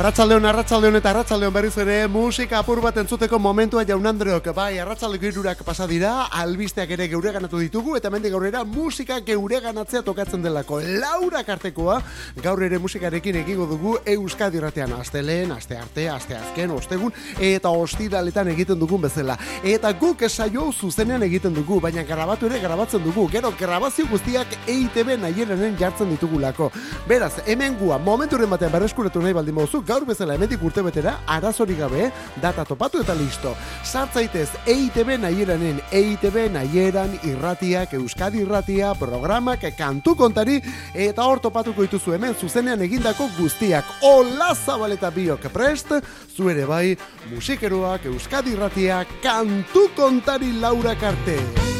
Arratsaldeon 0.00 0.46
arratsaldeon 0.48 0.96
eta 0.96 1.10
arratsaldeon 1.10 1.52
berriz 1.52 1.74
ere 1.82 1.94
musika 2.08 2.62
apur 2.62 2.78
bat 2.80 2.96
entzuteko 3.02 3.36
momentua 3.38 3.82
jaun 3.84 4.06
Andreok. 4.08 4.46
Bai 4.56 4.78
arratsaldeko 4.80 5.26
hirurak 5.28 5.58
pasa 5.60 5.84
dira 5.86 6.12
albisteak 6.40 6.94
ere 6.96 7.04
geure 7.12 7.34
ganatu 7.34 7.58
ditugu 7.60 7.98
eta 7.98 8.08
hemendik 8.08 8.32
gaurrera 8.32 8.62
musika 8.64 9.18
geure 9.26 9.58
ganatzea 9.60 10.00
tokatzen 10.06 10.40
delako. 10.40 10.78
Laura 11.02 11.42
Kartekoa 11.44 11.98
gaur 12.40 12.62
ere 12.64 12.78
musikarekin 12.80 13.42
egingo 13.42 13.66
dugu 13.68 13.98
Euskadi 14.14 14.56
Irratean 14.56 14.94
asteleen 14.96 15.52
aste 15.52 15.76
arte 15.76 16.08
aste 16.08 16.38
azken 16.38 16.72
ostegun 16.78 17.12
eta 17.50 17.68
ostiraletan 17.68 18.48
egiten 18.54 18.80
dugun 18.80 19.04
bezala. 19.04 19.36
Eta 19.62 19.92
guk 19.92 20.24
saio 20.30 20.70
zuzenean 20.72 21.28
egiten 21.28 21.52
dugu 21.52 21.76
baina 21.78 22.06
grabatu 22.08 22.48
ere 22.48 22.62
grabatzen 22.64 23.04
dugu. 23.04 23.28
Gero 23.36 23.52
grabazio 23.60 24.08
guztiak 24.08 24.56
EITB 24.64 25.20
nahierenen 25.26 25.76
jartzen 25.76 26.08
ditugulako. 26.16 26.72
Beraz 27.06 27.34
hemen 27.44 27.76
gua 27.76 28.00
momenturen 28.00 28.48
batean 28.48 28.72
berreskuratu 28.72 29.20
nahi 29.20 29.36
baldin 29.36 29.60
gaur 29.90 30.04
bezala 30.06 30.36
hemendik 30.36 30.62
urte 30.62 30.82
betera 30.86 31.16
arazori 31.26 31.74
gabe 31.74 32.10
data 32.42 32.64
topatu 32.64 33.00
eta 33.02 33.14
listo. 33.18 33.56
Sartzaitez 33.82 34.48
EITB 34.70 35.16
nahieranen 35.24 35.80
EITB 35.90 36.36
nahieran 36.54 37.16
irratiak 37.26 37.96
Euskadi 37.98 38.44
irratia 38.44 38.92
programak 39.00 39.66
kantu 39.78 40.14
kontari 40.20 40.60
eta 40.94 41.26
hor 41.26 41.42
topatuko 41.42 41.82
dituzu 41.86 42.14
hemen 42.14 42.38
zuzenean 42.38 42.86
egindako 42.86 43.26
guztiak. 43.38 43.90
Ola 44.06 44.52
zabaleta 44.54 45.10
biok 45.10 45.50
prest, 45.50 45.96
zuere 46.36 46.68
bai 46.70 46.94
musikeroak 47.32 48.06
Euskadi 48.12 48.54
irratia 48.54 49.02
kantu 49.24 49.88
kontari 49.98 50.54
Laura 50.62 50.94
Karte. 50.94 51.79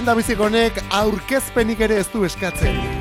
Lehen 0.00 0.06
da 0.06 0.14
bizikonek 0.16 0.78
aurkezpenik 0.96 1.84
ere 1.84 2.00
ez 2.00 2.08
du 2.12 2.24
eskatzen. 2.24 2.99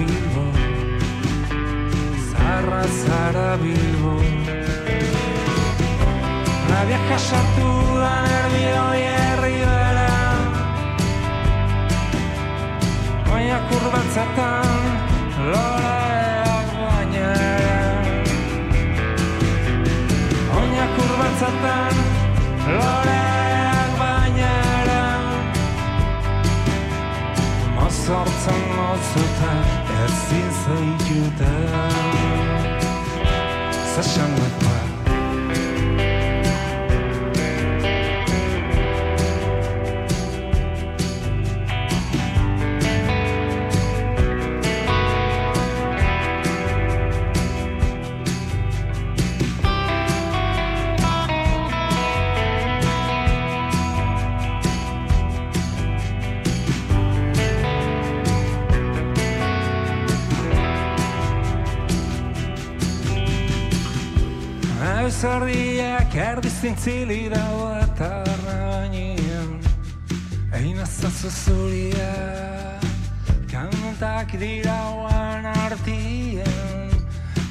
Bilbo 0.00 0.44
Zarra 2.30 2.84
zara 3.00 3.50
bilbo 3.62 4.14
La 6.70 6.80
vieja 6.88 7.18
sartu 7.28 7.70
da 8.02 8.14
nervio 8.28 8.84
hierri 8.96 9.54
bera 9.62 10.10
Oia 13.36 13.58
kurbatzatan 13.68 14.82
lora 15.52 16.00
zatan 21.40 21.96
loreak 22.66 23.92
bainara 24.00 25.04
Mozortzen 27.76 28.64
mozuta 30.00 30.36
ezin 30.36 30.50
zaituta 30.64 31.50
Zasan 33.94 34.36
dut 34.36 34.69
Zorriak 65.20 66.14
erdi 66.16 66.48
zintzili 66.48 67.26
dago 67.28 67.66
eta 67.76 68.06
barra 68.24 68.78
Egin 70.56 70.78
azazu 70.80 71.28
zuria 71.28 72.06
Kantak 73.50 74.32
dira 74.40 74.78
oan 74.94 75.44
artien 75.50 76.88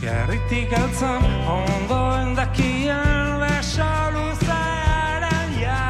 Gerritik 0.02 0.74
altzan 0.80 1.30
ondoen 1.58 2.34
dakian 2.42 3.38
Besa 3.44 3.92
luzearen 4.18 5.56
ja 5.62 5.86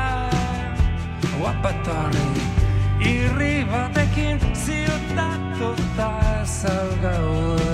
Guapatorri 1.37 2.27
irri 3.15 3.55
batekin 3.71 4.43
Ziutatuta 4.67 6.11
ez 6.43 6.59
algaude 6.75 7.68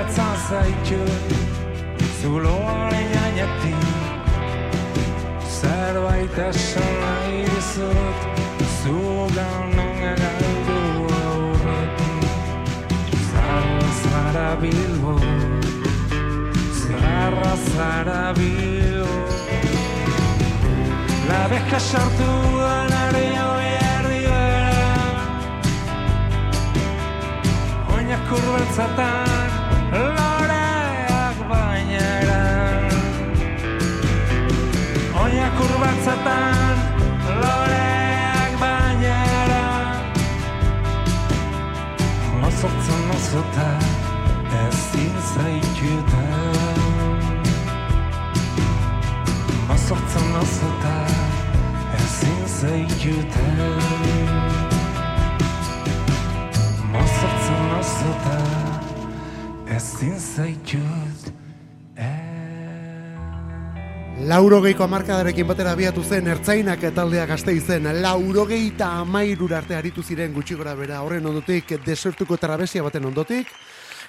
behiratzen 0.00 0.36
zaitu 0.48 1.00
Zuloaren 2.22 3.08
gainetik 3.12 3.84
Zerbait 5.60 6.38
esan 6.38 6.94
nahi 7.02 7.44
dizut 7.48 8.18
Zugan 8.82 9.76
nonga 9.76 10.14
galdu 10.22 10.80
aurretik 11.24 12.24
Zarra 13.32 13.90
zara 14.02 14.48
bilbo 14.62 15.14
Zarra 15.18 15.39
zara 17.56 18.32
bilbo 18.32 19.08
La 21.28 21.48
beja 21.48 21.80
sartu 21.80 22.30
da 22.58 22.76
nare 22.92 23.26
hoi 23.38 23.70
erdi 23.94 24.20
bera 24.26 25.00
urbeltzatan 28.38 29.50
loreak 30.16 31.38
bainera 31.50 32.42
Oinak 35.22 35.60
urbeltzatan 35.66 36.76
loreak 37.42 38.52
bainera 38.62 39.64
Mozortzen 42.42 43.02
mozota 43.10 43.70
ezin 44.64 45.14
zaituta 49.90 50.20
Mozortzen 50.20 50.26
mozota 50.30 51.06
ezin 51.98 52.42
zaituta 52.46 53.40
Mozortzen 56.92 57.62
mozota 57.72 58.36
ezin 59.76 60.18
zaitut 60.20 61.32
Laurogeiko 64.20 64.84
amarkadarekin 64.84 65.46
batera 65.48 65.72
abiatu 65.72 66.02
zen 66.04 66.26
ertzainak 66.28 66.82
taldea 66.94 67.24
gazte 67.26 67.54
izen. 67.56 67.88
Laurogeita 68.02 68.90
amairura 69.00 69.58
arte 69.58 69.74
aritu 69.74 70.02
ziren 70.02 70.34
gutxi 70.34 70.54
gora 70.54 70.74
bera 70.76 71.00
horren 71.00 71.26
ondotik 71.26 71.72
desertuko 71.86 72.36
trabesia 72.36 72.82
baten 72.82 73.04
ondotik. 73.08 73.48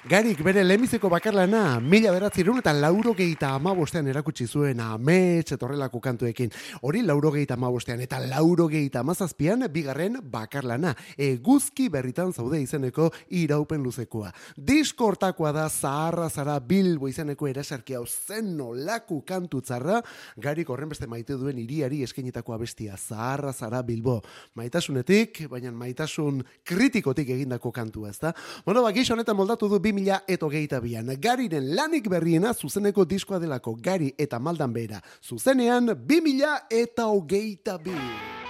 Garik 0.02 0.40
bere 0.42 0.64
lemizeko 0.66 1.06
bakarlana 1.06 1.76
mila 1.78 2.10
beratzerun 2.10 2.56
eta 2.58 2.72
laurogeita 2.74 3.52
amabostean 3.54 4.08
erakutsi 4.10 4.48
zuen 4.50 4.80
amets 4.82 5.52
etorrelako 5.54 6.00
kantuekin. 6.02 6.50
Hori 6.82 7.04
laurogeita 7.06 7.54
amabostean 7.54 8.02
eta 8.02 8.18
laurogeita 8.18 8.98
amazazpian 8.98 9.62
bigarren 9.70 10.18
bakarlana. 10.32 10.96
Eguzki 11.14 11.86
berritan 11.88 12.32
zaude 12.34 12.58
izeneko 12.58 13.12
iraupen 13.30 13.84
luzekoa. 13.84 14.32
Diskortakoa 14.56 15.52
da 15.54 15.68
zaharra 15.68 16.26
zara 16.28 16.58
bilbo 16.58 17.06
izeneko 17.06 17.46
erasarki 17.46 17.94
hau 17.94 18.02
zen 18.02 18.56
nolaku 18.56 19.20
kantu 19.22 19.62
garik 20.36 20.68
horren 20.68 20.88
beste 20.88 21.06
maite 21.06 21.34
duen 21.34 21.58
iriari 21.58 22.02
eskenitako 22.02 22.54
abestia 22.54 22.96
zaharra 22.96 23.52
zara 23.52 23.82
bilbo. 23.82 24.20
Maitasunetik, 24.56 25.46
baina 25.48 25.70
maitasun 25.70 26.42
kritikotik 26.64 27.28
egindako 27.28 27.70
kantua, 27.70 28.10
ezta? 28.10 28.34
Bueno, 28.66 28.82
ba, 28.82 28.90
gixo 28.90 29.14
honetan 29.14 29.36
moldatu 29.36 29.68
du 29.68 29.91
2000 29.92 30.24
eta 30.28 30.46
hogeita 30.46 30.80
bian. 30.80 31.10
Gariren 31.20 31.72
lanik 31.76 32.08
berriena 32.08 32.54
zuzeneko 32.54 33.04
diskoa 33.04 33.40
delako 33.42 33.76
Gari 33.80 34.12
eta 34.18 34.38
Maldan 34.38 34.72
bera. 34.72 35.02
Zuzenean 35.22 35.92
2000 36.06 36.54
eta 36.82 37.08
hogeita 37.12 37.78
bi. 37.78 38.41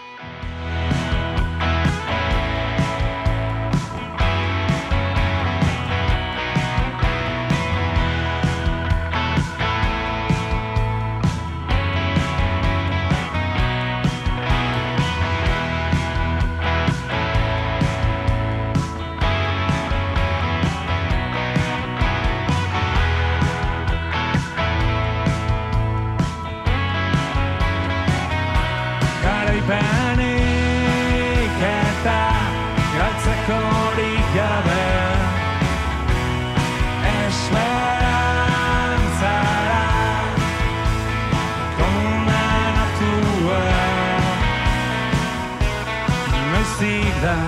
Da 47.23 47.39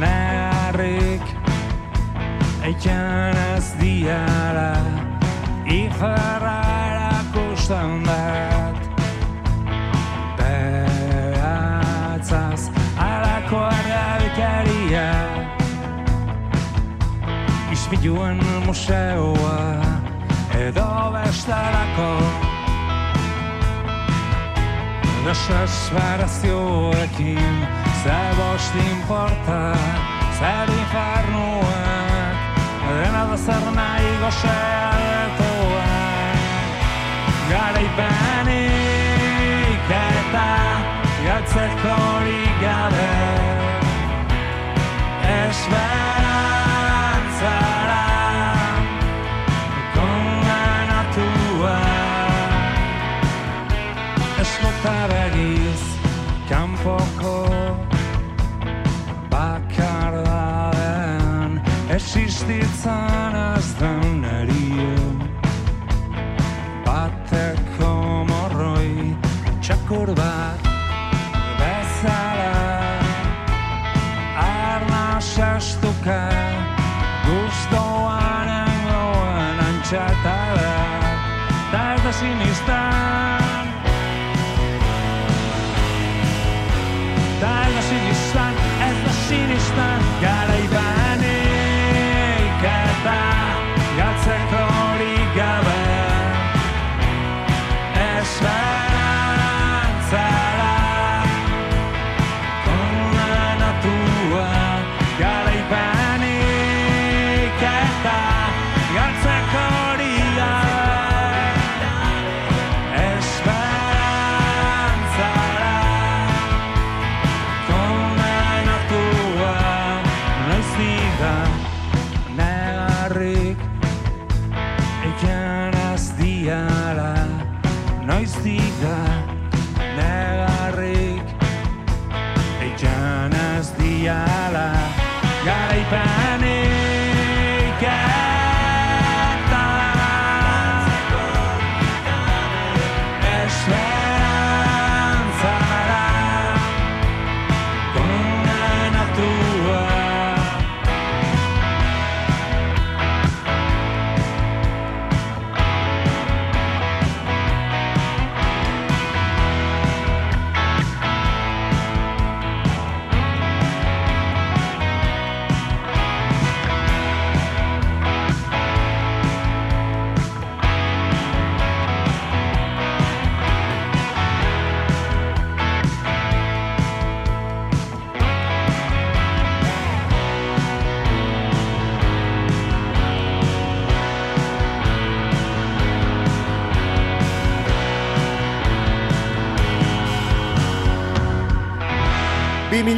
neharrik 0.00 1.22
eiken 2.66 3.36
ez 3.54 3.66
diara 3.78 4.74
Iferra 5.70 6.58
erakusten 6.86 8.02
dut 8.08 8.80
behatzaz 10.40 12.62
alako 12.98 13.58
argabikaria 13.68 15.10
Ispiluen 17.72 18.40
museoa 18.66 19.60
edo 20.58 20.90
bestelako. 21.14 22.10
Desesperazioekin 25.22 27.81
ze 28.02 28.20
bost 28.36 28.74
importa 28.74 29.72
zer 30.38 30.68
infernuak 30.80 32.36
dena 32.88 33.22
da 33.30 33.36
zer 33.36 33.64
nahi 33.78 34.10
gozea 34.22 34.90
detoak. 35.02 36.36
Garaipenik 37.50 38.62
eta 40.00 40.50
galtzeko 41.26 41.94
horik 42.02 42.54
gabe 42.64 43.12
esperantzara 45.38 45.91
existitzen 62.48 63.12
ez 63.14 63.21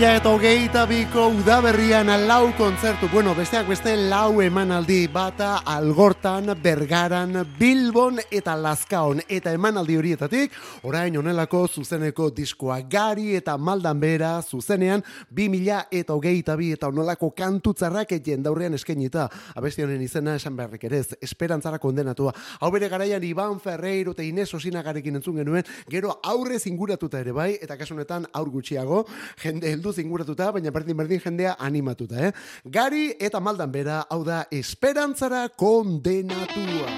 2000 0.05 0.19
eta 0.21 0.29
hogeita 0.29 0.83
biko 0.85 1.23
udaberrian 1.33 2.11
lau 2.29 2.51
kontzertu, 2.59 3.09
bueno, 3.09 3.33
besteak 3.35 3.65
beste 3.71 3.95
lau 3.97 4.43
emanaldi. 4.43 5.07
Bata 5.09 5.63
algortan, 5.65 6.51
bergaran, 6.61 7.39
bilbon 7.57 8.19
eta 8.29 8.53
lazkaon, 8.53 9.23
eta 9.33 9.55
emanaldi 9.57 9.97
horietatik, 9.97 10.53
orain 10.85 11.17
onelako 11.17 11.63
zuzeneko 11.69 12.29
diskoa. 12.37 12.83
Gari 12.83 13.33
eta 13.39 13.55
maldan 13.57 14.03
bera 14.03 14.35
zuzenean, 14.43 15.01
2000 15.31 15.87
eta 15.91 16.13
hogeita 16.13 16.59
bi 16.61 16.75
eta 16.77 16.93
onelako 16.93 17.31
kantutzarrak 17.33 18.13
jendaurrean 18.27 18.77
eskenita, 18.77 19.31
abesti 19.57 19.87
honen 19.87 20.05
izena 20.05 20.37
esan 20.37 20.57
beharrik 20.57 20.85
ere 20.85 21.01
ez, 21.01 21.17
esperantzara 21.23 21.81
kondenatua, 21.81 22.35
hau 22.61 22.71
bere 22.77 22.93
garaian 22.93 23.25
Iban 23.25 23.57
Ferreiro 23.57 24.13
eta 24.13 24.23
Ines 24.23 24.53
Osinagarekin 24.53 25.17
entzun 25.17 25.41
genuen, 25.41 25.65
gero 25.89 26.19
aurrez 26.23 26.67
inguratuta 26.67 27.25
ere 27.25 27.33
bai, 27.33 27.55
eta 27.57 27.81
kasunetan 27.81 28.29
aur 28.35 28.53
gutxiago, 28.53 29.07
jende 29.41 29.73
heldu 29.73 29.94
zinguratuta, 29.95 30.51
baina 30.53 30.73
berdin 30.75 30.99
berdin 30.99 31.23
jendea 31.23 31.57
animatuta, 31.59 32.29
eh? 32.29 32.33
Gari 32.65 33.13
eta 33.21 33.41
maldan 33.41 33.73
bera, 33.73 34.03
hau 34.11 34.23
da, 34.27 34.45
esperantzara 34.51 35.47
kondenatua. 35.57 36.91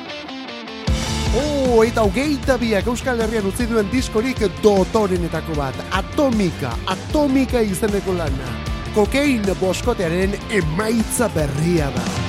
Oh, 1.36 1.82
eta 1.84 2.00
hogeita 2.06 2.56
biak 2.56 2.86
Euskal 2.88 3.20
Herrian 3.20 3.44
utzi 3.50 3.66
duen 3.68 3.90
diskorik 3.92 4.40
dotorenetako 4.64 5.56
bat. 5.58 5.76
Atomika, 5.98 6.72
atomika 6.88 7.60
izeneko 7.60 8.16
lana. 8.16 8.54
Kokein 8.96 9.44
boskotearen 9.60 10.38
emaitza 10.62 11.28
berria 11.34 11.90
da. 11.92 12.25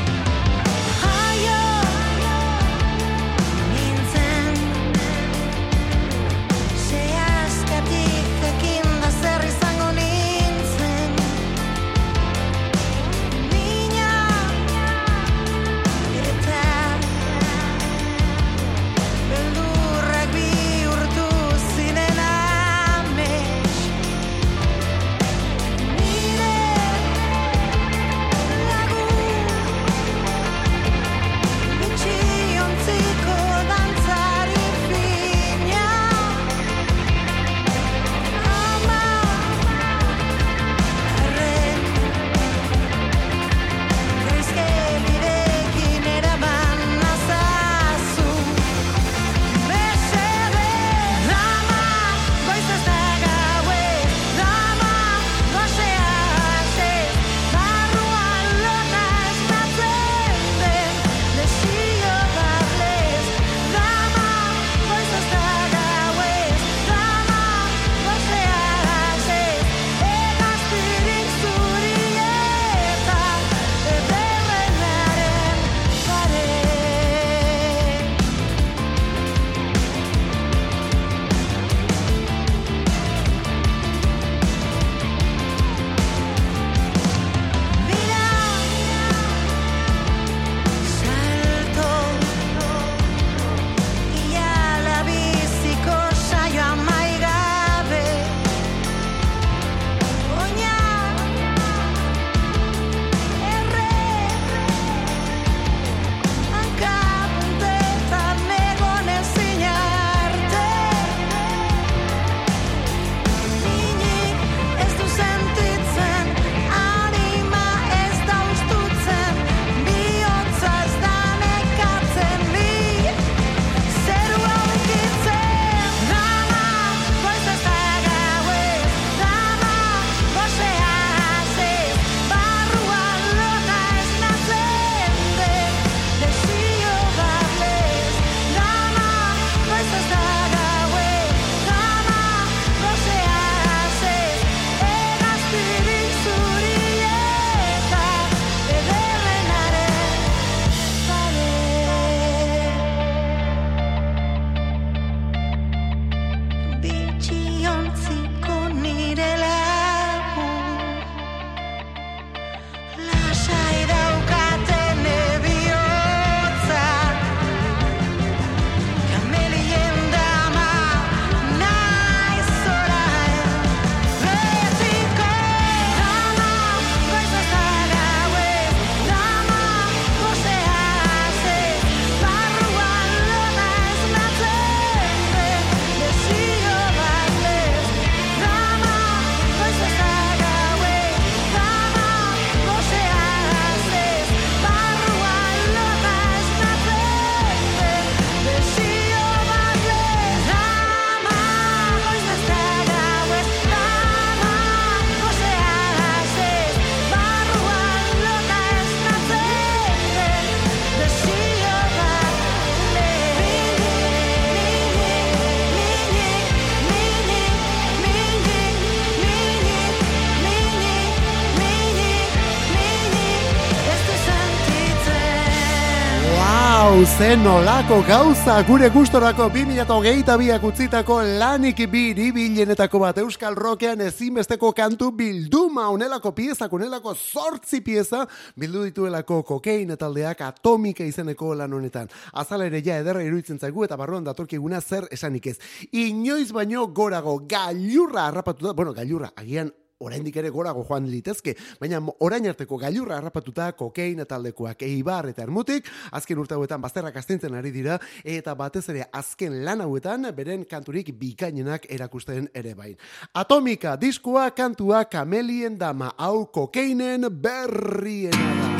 Wow, 226.88 227.04
zen 227.20 227.48
olako 227.48 227.98
gauza 228.08 228.54
gure 228.64 228.88
gustorako 228.90 229.50
2008 229.52 230.36
biak 230.40 230.64
utzitako 230.64 231.18
lanik 231.40 231.82
biribilenetako 231.92 233.02
bat 233.02 233.18
Euskal 233.20 233.58
Rokean 233.60 234.00
ezinbesteko 234.06 234.70
kantu 234.72 235.10
bilduma 235.12 235.90
onelako 235.92 236.32
piezak, 236.32 236.72
onelako 236.74 237.12
zortzi 237.14 237.82
pieza 237.84 238.22
bildu 238.56 238.86
dituelako 238.86 239.42
kokein 239.44 239.92
taldeak 240.00 240.46
atomika 240.48 241.04
izeneko 241.04 241.52
lan 241.60 241.74
honetan. 241.76 242.08
Azala 242.32 242.70
ere 242.72 242.80
ja 242.86 243.02
ederra 243.02 243.26
iruditzen 243.26 243.60
zaigu 243.60 243.84
eta 243.84 243.98
barruan 244.00 244.24
datorkiguna 244.24 244.80
zer 244.80 245.10
esanik 245.12 245.52
ez. 245.52 245.58
Inoiz 245.92 246.54
baino 246.56 246.88
gorago 246.88 247.36
gailurra 247.50 248.30
harrapatu 248.30 248.70
da, 248.70 248.74
bueno, 248.74 248.96
gailurra, 248.96 249.34
agian 249.36 249.74
oraindik 250.00 250.36
ere 250.38 250.50
gorago 250.54 250.84
joan 250.88 251.08
litezke, 251.10 251.56
baina 251.80 252.00
orain 252.26 252.46
arteko 252.50 252.78
gailurra 252.78 253.18
harrapatuta 253.18 253.72
kokeina 253.78 254.28
taldekoak 254.30 254.84
eibar 254.86 255.30
eta 255.32 255.44
ermutik, 255.46 255.90
azken 256.12 256.38
urte 256.38 256.56
hauetan 256.58 256.82
bazterrak 256.82 257.18
astintzen 257.18 257.58
ari 257.58 257.72
dira, 257.74 257.98
eta 258.24 258.54
batez 258.56 258.86
ere 258.94 259.08
azken 259.12 259.64
lan 259.66 259.82
hauetan 259.82 260.30
beren 260.38 260.66
kanturik 260.70 261.14
bikainenak 261.18 261.90
erakusten 261.90 262.50
ere 262.54 262.76
bain. 262.78 262.96
Atomika, 263.34 263.96
diskoa, 263.98 264.52
kantua, 264.52 265.06
kamelien 265.10 265.78
dama, 265.78 266.14
hau 266.18 266.46
kokeinen 266.54 267.30
berriena 267.32 268.56
da. 268.62 268.74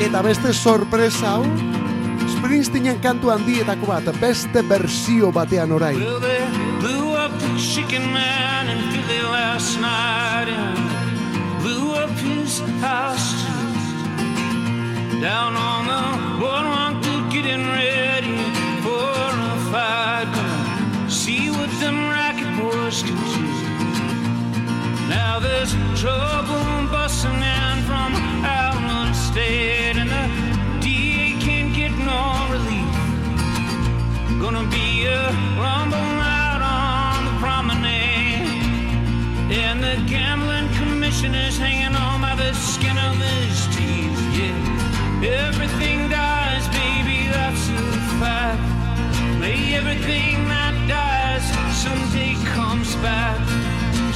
Eta 0.00 0.22
beste 0.24 0.52
sorpresa 0.56 1.36
hau, 1.36 1.79
Springsteenen 2.28 3.00
kantu 3.00 3.30
handietako 3.30 3.86
bat, 3.86 4.04
beste 4.20 4.62
bersio 4.62 5.32
batean 5.32 5.72
orain. 5.72 5.98
They 6.20 6.44
blew 6.80 7.14
up 7.16 7.32
the 7.38 7.56
chicken 7.58 8.12
man 8.12 8.68
in 8.68 8.80
Philly 8.92 9.22
last 9.22 9.80
night 9.80 10.48
and 10.48 10.78
blew 11.62 11.94
up 11.94 12.10
his 12.18 12.60
house. 12.80 13.34
Down 15.20 15.54
on 15.54 15.86
the 15.86 16.02
boardwalk, 16.40 17.02
getting 17.30 17.66
ready 17.68 18.36
for 18.82 19.12
a 19.52 19.56
fight. 19.70 20.28
See 21.08 21.50
what 21.50 21.70
them 21.80 22.08
racket 22.08 22.48
boys 22.58 23.02
can 23.02 23.16
do. 23.16 23.44
Now 25.08 25.38
there's 25.40 25.72
trouble 26.00 26.88
busting 26.90 27.42
in 27.42 27.76
from 27.84 28.14
out 28.44 29.08
of 29.08 29.16
state, 29.16 29.96
and 29.96 30.08
the 30.08 30.49
relief. 32.56 32.94
Gonna 34.40 34.66
be 34.70 35.06
a 35.06 35.22
rumble 35.62 36.16
out 36.44 36.62
on 36.62 37.24
the 37.28 37.34
promenade. 37.44 38.46
And 39.64 39.82
the 39.82 39.96
gambling 40.06 40.68
commissioner's 40.80 41.56
hanging 41.58 41.94
on 41.94 42.20
by 42.20 42.34
the 42.36 42.52
skin 42.54 42.96
of 42.98 43.16
his 43.16 43.66
teeth. 43.76 44.18
Yeah, 44.38 45.48
everything 45.48 46.08
dies, 46.08 46.64
baby, 46.68 47.28
that's 47.36 47.68
a 47.68 47.82
fact. 48.20 48.62
May 49.40 49.74
everything 49.74 50.36
that 50.48 50.74
dies 50.88 51.46
someday 51.84 52.34
comes 52.54 52.94
back. 52.96 53.38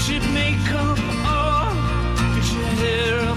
Should 0.04 0.26
make 0.32 0.66
up 0.72 0.98
all, 1.26 1.74
your 2.52 2.70
hair 2.82 3.33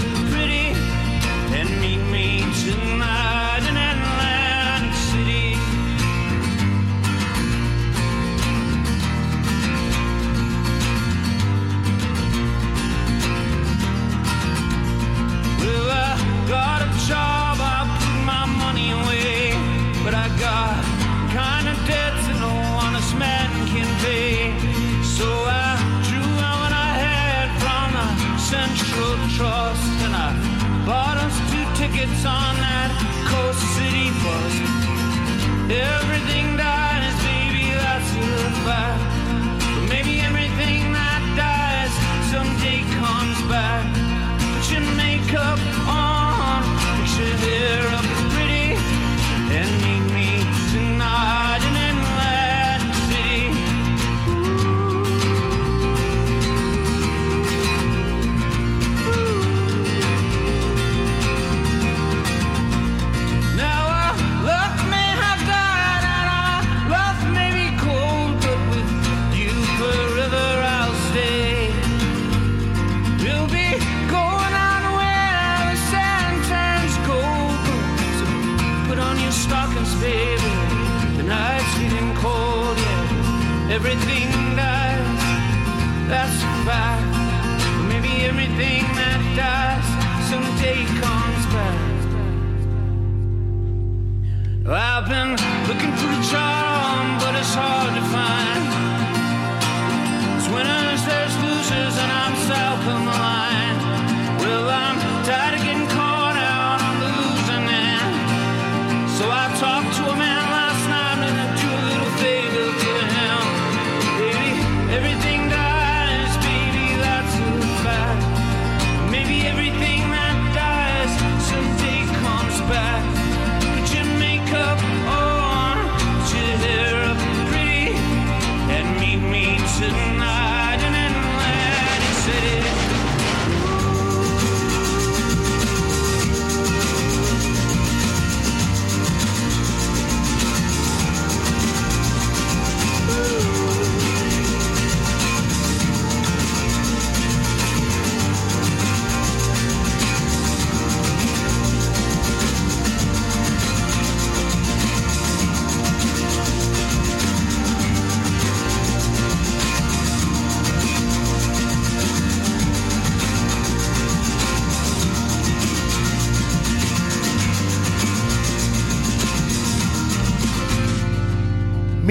So 109.58 109.66
I 109.66 109.82
talked 109.82 109.98
to 109.98 110.12
a 110.12 110.16
man 110.16 110.37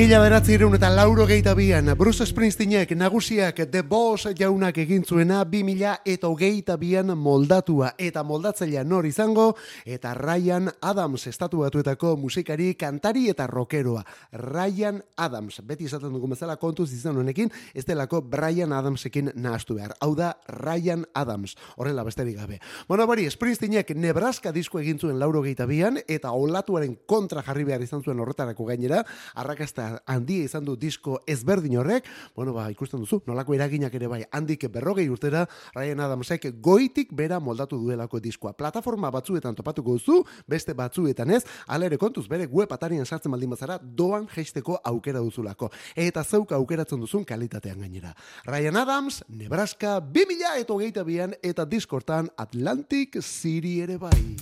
Mila 0.07 0.21
beratzi 0.23 0.53
irun 0.55 0.77
eta 0.77 0.87
lauro 0.87 1.25
gehieta 1.27 1.51
bian, 1.59 1.89
Bruce 1.99 2.23
Springsteenek 2.31 2.93
nagusiak 2.95 3.57
The 3.73 3.81
Boss 3.83 4.29
jaunak 4.39 4.77
egin 4.79 5.03
zuena 5.03 5.41
bi 5.43 5.65
mila 5.67 5.97
eta 6.07 6.29
hogeita 6.31 6.77
bian 6.79 7.11
moldatua 7.19 7.89
eta 7.99 8.23
moldatzailea 8.23 8.85
nor 8.87 9.09
izango 9.09 9.49
eta 9.83 10.13
Ryan 10.15 10.71
Adams 10.79 11.27
estatuatuetako 11.27 12.13
musikari 12.23 12.77
kantari 12.79 13.25
eta 13.33 13.49
rockeroa. 13.51 14.05
Ryan 14.31 15.01
Adams, 15.17 15.59
beti 15.67 15.89
izaten 15.91 16.15
dugu 16.15 16.31
bezala 16.37 16.55
kontuz 16.55 16.93
izan 16.95 17.19
honekin, 17.19 17.51
ez 17.75 17.83
delako 17.85 18.23
Brian 18.23 18.77
Adamsekin 18.79 19.33
nahastu 19.35 19.75
behar. 19.75 19.97
Hau 19.99 20.15
da 20.15 20.37
Ryan 20.47 21.03
Adams, 21.15 21.57
horrela 21.75 22.07
besterik 22.07 22.39
gabe. 22.39 22.61
Bona 22.87 23.09
bari, 23.11 23.27
Springsteenek 23.27 23.91
Nebraska 23.99 24.55
disko 24.55 24.79
egin 24.79 25.03
zuen 25.03 25.19
lauro 25.19 25.43
gehieta 25.43 25.67
bian 25.67 25.99
eta 26.07 26.31
olatuaren 26.31 26.95
kontra 27.11 27.43
jarri 27.43 27.67
behar 27.67 27.83
izan 27.83 28.07
zuen 28.07 28.23
horretarako 28.23 28.71
gainera, 28.71 29.03
arrakasta 29.35 29.96
handia 30.07 30.45
izan 30.45 30.65
du 30.65 30.77
disko 30.77 31.21
ezberdin 31.27 31.77
horrek, 31.81 32.07
bueno, 32.35 32.53
ba, 32.53 32.69
ikusten 32.71 33.01
duzu, 33.01 33.21
nolako 33.27 33.55
eraginak 33.55 33.95
ere 33.95 34.09
bai, 34.11 34.23
handik 34.33 34.67
berrogei 34.73 35.09
urtera, 35.09 35.47
Ryan 35.75 36.01
Adamsek 36.07 36.49
goitik 36.63 37.13
bera 37.17 37.41
moldatu 37.41 37.79
duelako 37.81 38.21
diskoa. 38.21 38.53
Plataforma 38.57 39.11
batzuetan 39.15 39.55
topatuko 39.55 39.97
duzu, 39.99 40.23
beste 40.49 40.75
batzuetan 40.75 41.31
ez, 41.31 41.43
alere 41.67 41.99
kontuz, 41.99 42.27
bere 42.29 42.49
web 42.51 42.73
atarian 42.73 43.07
sartzen 43.07 43.33
baldin 43.33 43.51
bazara, 43.55 43.79
doan 43.81 44.29
jeisteko 44.33 44.81
aukera 44.85 45.23
duzulako. 45.25 45.71
Eta 45.97 46.25
zeuka 46.25 46.57
aukeratzen 46.57 47.01
duzun 47.01 47.25
kalitatean 47.25 47.81
gainera. 47.81 48.15
Ryan 48.47 48.83
Adams, 48.83 49.23
Nebraska, 49.29 50.01
2000 50.01 50.57
eta 50.63 50.81
gehieta 50.83 51.07
bian, 51.07 51.35
eta 51.43 51.65
diskortan 51.65 52.31
Atlantic 52.37 53.21
City 53.23 53.81
ere 53.85 53.99
bai. 53.99 54.37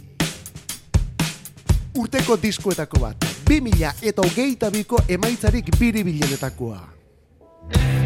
Urteko 1.95 2.37
diskoetako 2.43 3.07
bat. 3.07 3.34
2000 3.49 3.95
eta 4.03 4.23
hogeita 4.23 4.71
biko 4.71 5.03
emaitzarik 5.09 5.71
biribilenetakoa. 5.79 6.95
Música 7.73 8.04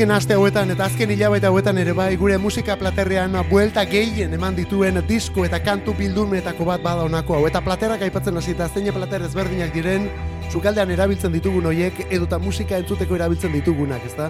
azken 0.00 0.16
aste 0.16 0.32
hauetan 0.32 0.70
eta 0.72 0.86
azken 0.88 1.10
hilabete 1.12 1.44
hauetan 1.44 1.76
ere 1.76 1.92
bai 1.92 2.14
gure 2.16 2.38
musika 2.40 2.72
platerrean 2.80 3.34
buelta 3.50 3.82
gehien 3.84 4.32
eman 4.32 4.56
dituen 4.56 4.96
disko 5.04 5.44
eta 5.44 5.60
kantu 5.60 5.92
bildumetako 5.98 6.64
bat 6.64 6.80
bada 6.80 7.04
honako 7.04 7.36
hau. 7.36 7.46
Eta 7.46 7.60
platerak 7.60 8.00
aipatzen 8.00 8.40
hasita 8.40 8.70
zein 8.72 8.88
plater 8.94 9.20
ezberdinak 9.28 9.74
diren 9.74 10.08
sukaldean 10.50 10.90
erabiltzen 10.90 11.30
ditugun 11.30 11.68
hoiek 11.70 11.94
edota 12.10 12.38
musika 12.42 12.74
entzuteko 12.80 13.14
erabiltzen 13.14 13.52
ditugunak, 13.54 14.02
ezta? 14.08 14.24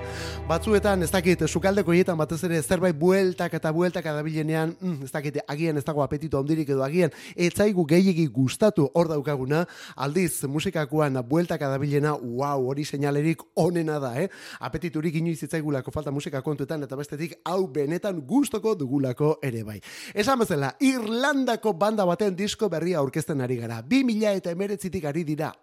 Batzuetan 0.48 1.00
ez 1.00 1.08
dakit 1.08 1.46
sukaldeko 1.46 1.94
hietan 1.96 2.18
batez 2.20 2.42
ere 2.44 2.58
zerbait 2.60 2.96
bueltak 2.98 3.54
eta 3.56 3.70
bueltak 3.72 4.04
adabilenean, 4.12 4.74
mm, 4.76 5.06
ez 5.06 5.12
dakit 5.14 5.38
agian 5.48 5.78
ez 5.80 5.84
dago 5.86 6.02
apetito 6.04 6.36
handirik 6.38 6.68
edo 6.74 6.84
agian 6.84 7.14
ez 7.34 7.54
zaigu 7.54 7.86
gehiegi 7.88 8.26
gustatu 8.26 8.90
hor 8.92 9.08
daukaguna, 9.08 9.62
aldiz 9.96 10.44
musikakoan 10.44 11.16
bueltak 11.24 11.62
adabilena, 11.62 12.12
wow, 12.12 12.68
hori 12.68 12.84
seinalerik 12.84 13.40
onena 13.56 13.98
da, 13.98 14.12
eh? 14.20 14.28
Apetiturik 14.60 15.16
inoiz 15.16 15.40
itzaigulako 15.42 15.90
falta 15.90 16.12
musika 16.12 16.42
kontuetan 16.42 16.84
eta 16.84 17.00
bestetik 17.00 17.38
hau 17.44 17.66
benetan 17.66 18.20
gustoko 18.20 18.74
dugulako 18.74 19.38
ere 19.42 19.64
bai. 19.64 19.80
Esan 20.12 20.44
bezala, 20.44 20.74
Irlandako 20.80 21.72
banda 21.72 22.04
baten 22.04 22.36
disko 22.36 22.68
berria 22.68 22.98
aurkezten 22.98 23.40
ari 23.40 23.56
gara. 23.56 23.80
2000 23.80 24.36
eta 24.36 24.52
emeretzitik 24.52 25.08
ari 25.08 25.24
dira 25.24 25.54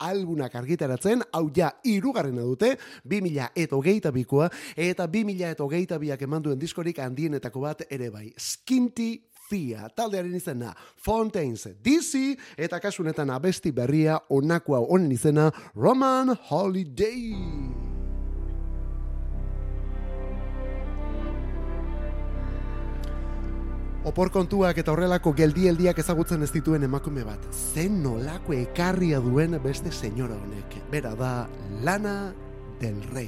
albunak 0.48 0.56
argitaratzen, 0.56 1.24
hau 1.34 1.50
ja 1.56 1.72
irugarrena 1.84 2.42
dute, 2.42 2.78
2000 3.04 3.52
eta 3.56 3.76
hogeita 3.76 4.12
bikoa, 4.12 4.50
eta 4.76 5.08
2000 5.08 5.52
eta 5.52 5.64
hogeita 5.64 6.00
biak 6.00 6.22
eman 6.22 6.44
duen 6.44 6.60
diskorik 6.60 7.00
handienetako 7.00 7.62
bat 7.62 7.82
ere 7.90 8.10
bai. 8.10 8.34
Skinty 8.38 9.22
Fia, 9.48 9.88
taldearen 9.96 10.36
izena 10.36 10.74
Fontaines 10.98 11.70
DC, 11.82 12.36
eta 12.58 12.80
kasunetan 12.80 13.30
abesti 13.30 13.72
berria 13.72 14.20
onakoa 14.30 14.80
honen 14.80 15.12
izena 15.12 15.52
Roman 15.74 16.36
Holiday. 16.50 17.97
Opor 24.08 24.30
kontuak 24.32 24.78
eta 24.80 24.93
horrelako 24.93 25.34
geldieldiak 25.36 25.98
ezagutzen 26.00 26.46
ez 26.46 26.48
dituen 26.54 26.86
emakume 26.88 27.26
bat. 27.28 27.41
Zen 27.52 27.98
nolako 28.06 28.54
ekarria 28.56 29.20
duen 29.20 29.58
beste 29.63 29.91
senyora 29.91 30.38
honek. 30.46 30.78
Bera 30.93 31.12
da 31.20 31.32
Lana 31.84 32.32
del 32.80 33.02
Rey. 33.12 33.28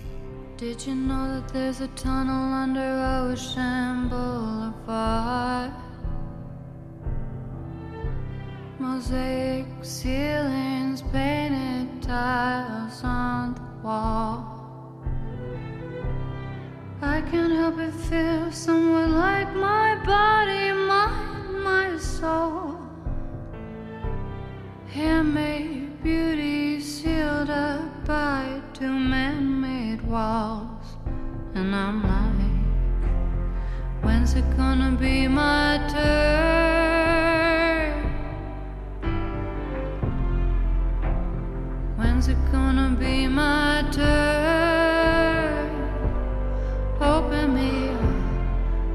Did 0.57 0.85
you 0.87 0.95
know 0.95 1.27
that 1.27 1.51
there's 1.51 1.81
a 1.81 1.87
tunnel 1.99 2.53
under 2.53 2.87
Ocean 3.27 4.07
Boulevard? 4.07 5.71
Mosaic 8.79 9.67
ceilings, 9.81 11.01
painted 11.11 12.01
tiles 12.01 13.03
on 13.03 13.55
the 13.55 13.61
wall. 13.83 14.58
I 17.01 17.21
can't 17.21 17.53
help 17.53 17.77
but 17.77 17.93
feel 17.93 18.51
somewhat 18.51 19.09
like 19.09 19.55
my 19.55 19.95
body, 20.05 20.73
mind, 20.73 21.63
my 21.63 21.97
soul. 21.97 22.77
Handmade 24.87 26.03
beauty 26.03 26.81
sealed 26.81 27.49
up 27.49 28.05
by 28.05 28.61
two 28.73 28.91
man-made 28.91 30.01
walls, 30.01 30.97
and 31.55 31.73
I'm 31.73 32.03
like, 32.03 32.33
when's 34.03 34.33
it 34.33 34.43
gonna 34.57 34.91
be 34.99 35.29
my 35.29 35.79
turn? 35.89 38.03
When's 41.95 42.27
it 42.27 42.37
gonna 42.51 42.93
be 42.99 43.25
my 43.27 43.87
turn? 43.89 44.38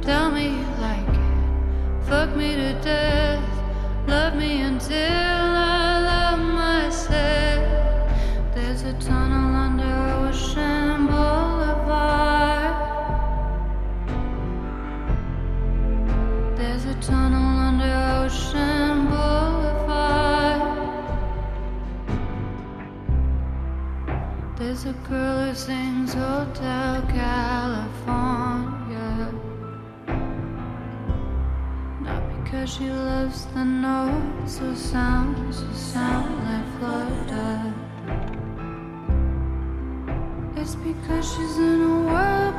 Tell 0.04 0.30
me 0.30 0.48
you 0.48 0.66
like 0.80 1.08
it, 1.08 2.04
fuck 2.06 2.36
me 2.36 2.54
to 2.56 2.74
death, 2.82 3.42
love 4.06 4.36
me 4.36 4.60
until 4.60 4.98
I 4.98 5.98
love 6.12 6.40
myself. 6.40 7.64
There's 8.54 8.82
a 8.82 8.92
tunnel 8.94 9.56
under 9.66 9.94
Ocean 10.26 11.06
Boulevard. 11.06 12.76
There's 16.58 16.84
a 16.84 16.94
tunnel 17.00 17.58
under 17.68 17.94
Ocean 18.20 19.06
Boulevard. 19.06 20.60
There's 24.58 24.84
a 24.84 24.92
girl 25.08 25.46
who 25.46 25.54
sings 25.54 26.12
Hotel 26.12 27.02
California. 27.08 28.73
Not 32.54 32.60
because 32.60 32.76
she 32.76 32.88
loves 32.88 33.46
the 33.46 33.64
notes 33.64 34.60
or 34.60 34.76
sounds 34.76 35.60
or 35.60 35.74
sound 35.74 36.30
like 36.44 36.66
Florida. 36.78 37.74
It's 40.56 40.76
because 40.76 41.34
she's 41.34 41.58
in 41.58 41.82
a 41.82 42.00
world 42.06 42.53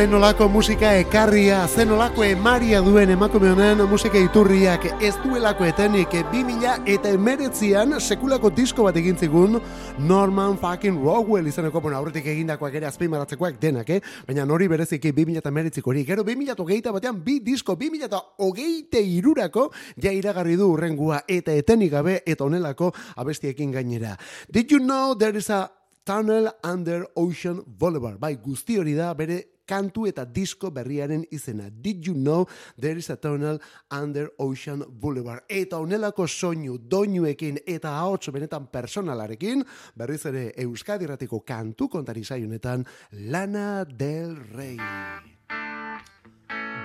zenolako 0.00 0.48
musika 0.48 0.94
ekarria, 0.96 1.58
zenolako 1.68 2.24
emaria 2.24 2.78
duen 2.80 3.10
emakume 3.12 3.50
honen 3.52 3.82
musika 3.90 4.16
iturriak 4.16 4.86
ez 4.96 5.10
duelako 5.20 5.66
etenik 5.68 6.14
2000 6.30 6.86
eta 6.88 7.10
emeretzian 7.12 7.92
sekulako 8.00 8.48
disko 8.56 8.86
bat 8.86 8.96
egin 8.96 9.18
zigun 9.20 9.58
Norman 9.98 10.56
fucking 10.56 11.02
Rockwell 11.04 11.50
izaneko, 11.50 11.82
bueno, 11.84 11.98
aurretik 11.98 12.30
egindakoak 12.32 12.78
ere 12.80 12.88
azpimaratzekoak 12.88 13.58
denak, 13.60 13.90
eh? 13.90 14.00
baina 14.28 14.46
nori 14.48 14.70
bereziki 14.72 15.12
2000 15.12 15.42
eta 15.42 15.52
emeretziko 15.52 15.92
hori, 15.92 16.06
gero 16.08 16.24
2000 16.24 16.54
eta 16.54 16.64
hogeita 16.64 16.96
batean 16.96 17.20
bi 17.26 17.36
disko 17.44 17.76
2000 17.76 18.08
eta 18.08 18.22
hogeite 18.46 19.04
irurako 19.04 19.66
ja 20.00 20.14
iragarri 20.16 20.56
du 20.56 20.70
urrengua 20.78 21.26
eta 21.28 21.52
etenik 21.52 21.92
gabe 21.92 22.22
eta 22.24 22.48
onelako 22.48 22.94
abestiekin 23.20 23.76
gainera. 23.76 24.16
Did 24.48 24.72
you 24.72 24.80
know 24.80 25.12
there 25.12 25.36
is 25.36 25.50
a 25.50 25.66
Tunnel 26.04 26.48
Under 26.64 27.06
Ocean 27.14 27.60
Boulevard. 27.66 28.18
Bai, 28.18 28.38
guzti 28.40 28.80
hori 28.80 28.96
da 28.96 29.12
bere 29.14 29.59
kantu 29.70 30.08
eta 30.10 30.26
disko 30.26 30.72
berriaren 30.74 31.24
izena. 31.30 31.70
Did 31.70 32.06
you 32.08 32.14
know 32.14 32.46
there 32.78 32.98
is 32.98 33.10
a 33.10 33.16
tunnel 33.16 33.60
under 33.90 34.28
Ocean 34.38 34.84
Boulevard? 34.88 35.46
Eta 35.48 35.78
onelako 35.78 36.26
soinu, 36.26 36.78
doinuekin 36.90 37.62
eta 37.66 37.94
ahots 38.02 38.32
benetan 38.34 38.66
personalarekin, 38.72 39.64
berriz 39.94 40.24
ere 40.26 40.50
Euskadi 40.66 41.06
Ratiko 41.06 41.44
kantu 41.46 41.88
kontari 41.88 42.24
honetan 42.30 42.86
Lana 43.12 43.84
del 43.84 44.36
Rey. 44.54 44.76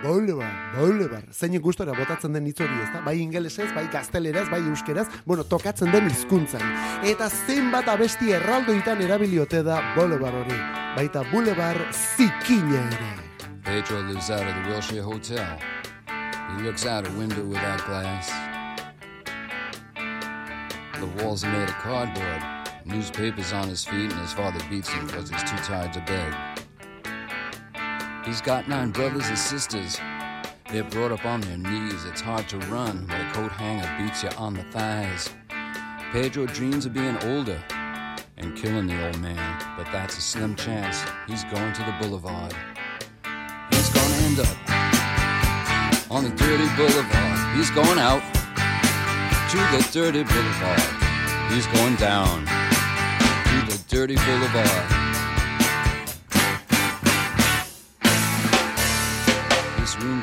Boulevard, 0.03 0.75
Boulevard. 0.75 1.27
Zein 1.33 1.55
gustora 1.61 1.93
botatzen 1.97 2.33
den 2.33 2.45
hitz 2.49 2.59
hori, 2.61 2.79
ezta? 2.83 3.01
Bai 3.05 3.15
ingelesez, 3.21 3.69
bai 3.75 3.85
gazteleraz, 3.91 4.47
bai 4.51 4.61
euskeraz, 4.61 5.07
bueno, 5.25 5.43
tokatzen 5.43 5.91
den 5.91 6.09
hizkuntzan. 6.09 6.63
Eta 7.03 7.29
zenbat 7.29 7.87
abesti 7.91 8.33
erraldoitan 8.37 9.01
erabiliote 9.01 9.63
da 9.63 9.81
Boulevard 9.95 10.41
hori. 10.43 10.59
Baita 10.95 11.23
Boulevard 11.31 11.93
zikina 11.93 12.81
ere. 12.87 13.13
Pedro 13.63 14.01
lives 14.01 14.29
out 14.29 14.41
of 14.41 14.53
the 14.55 14.69
Wilshire 14.69 15.03
Hotel. 15.03 15.59
He 16.07 16.63
looks 16.63 16.85
out 16.85 17.07
a 17.07 17.11
window 17.17 17.43
without 17.43 17.83
glass. 17.85 18.31
The 20.99 21.23
walls 21.23 21.43
are 21.43 21.51
made 21.51 21.69
of 21.69 21.75
cardboard. 21.83 22.41
Newspapers 22.85 23.51
on 23.51 23.67
his 23.67 23.83
feet, 23.83 24.11
and 24.11 24.21
his 24.21 24.33
father 24.33 24.59
beats 24.69 24.89
him 24.89 25.07
because 25.07 25.29
he's 25.29 25.43
too 25.43 25.57
tired 25.57 25.91
to 25.93 25.99
beg. 26.01 26.54
He's 28.25 28.41
got 28.41 28.67
nine 28.67 28.89
brothers 28.89 29.27
and 29.27 29.37
sisters. 29.37 29.99
They're 30.71 30.83
brought 30.83 31.11
up 31.11 31.25
on 31.25 31.41
their 31.41 31.59
knees. 31.59 32.05
It's 32.05 32.21
hard 32.21 32.49
to 32.49 32.57
run 32.57 33.07
when 33.07 33.21
a 33.21 33.31
coat 33.31 33.51
hanger 33.51 34.03
beats 34.03 34.23
you 34.23 34.29
on 34.29 34.55
the 34.55 34.63
thighs. 34.63 35.29
Pedro 36.11 36.47
dreams 36.47 36.87
of 36.87 36.93
being 36.93 37.17
older 37.23 37.63
and 38.37 38.57
killing 38.57 38.87
the 38.87 39.05
old 39.05 39.19
man, 39.19 39.61
but 39.77 39.85
that's 39.91 40.17
a 40.17 40.21
slim 40.21 40.55
chance. 40.55 41.03
He's 41.27 41.43
going 41.43 41.71
to 41.73 41.83
the 41.83 41.95
boulevard. 42.01 42.55
He's 43.69 43.89
gonna 43.91 44.15
end 44.15 44.39
up 44.39 44.57
on 46.09 46.23
the 46.23 46.31
dirty 46.31 46.67
boulevard. 46.75 47.55
He's 47.55 47.69
going 47.69 47.99
out 47.99 48.23
to 49.51 49.57
the 49.57 49.87
dirty 49.93 50.23
boulevard. 50.23 50.81
He's 51.53 51.67
going 51.67 51.95
down 51.97 52.43
to 52.45 53.71
the 53.71 53.83
dirty 53.87 54.15
boulevard. 54.15 54.94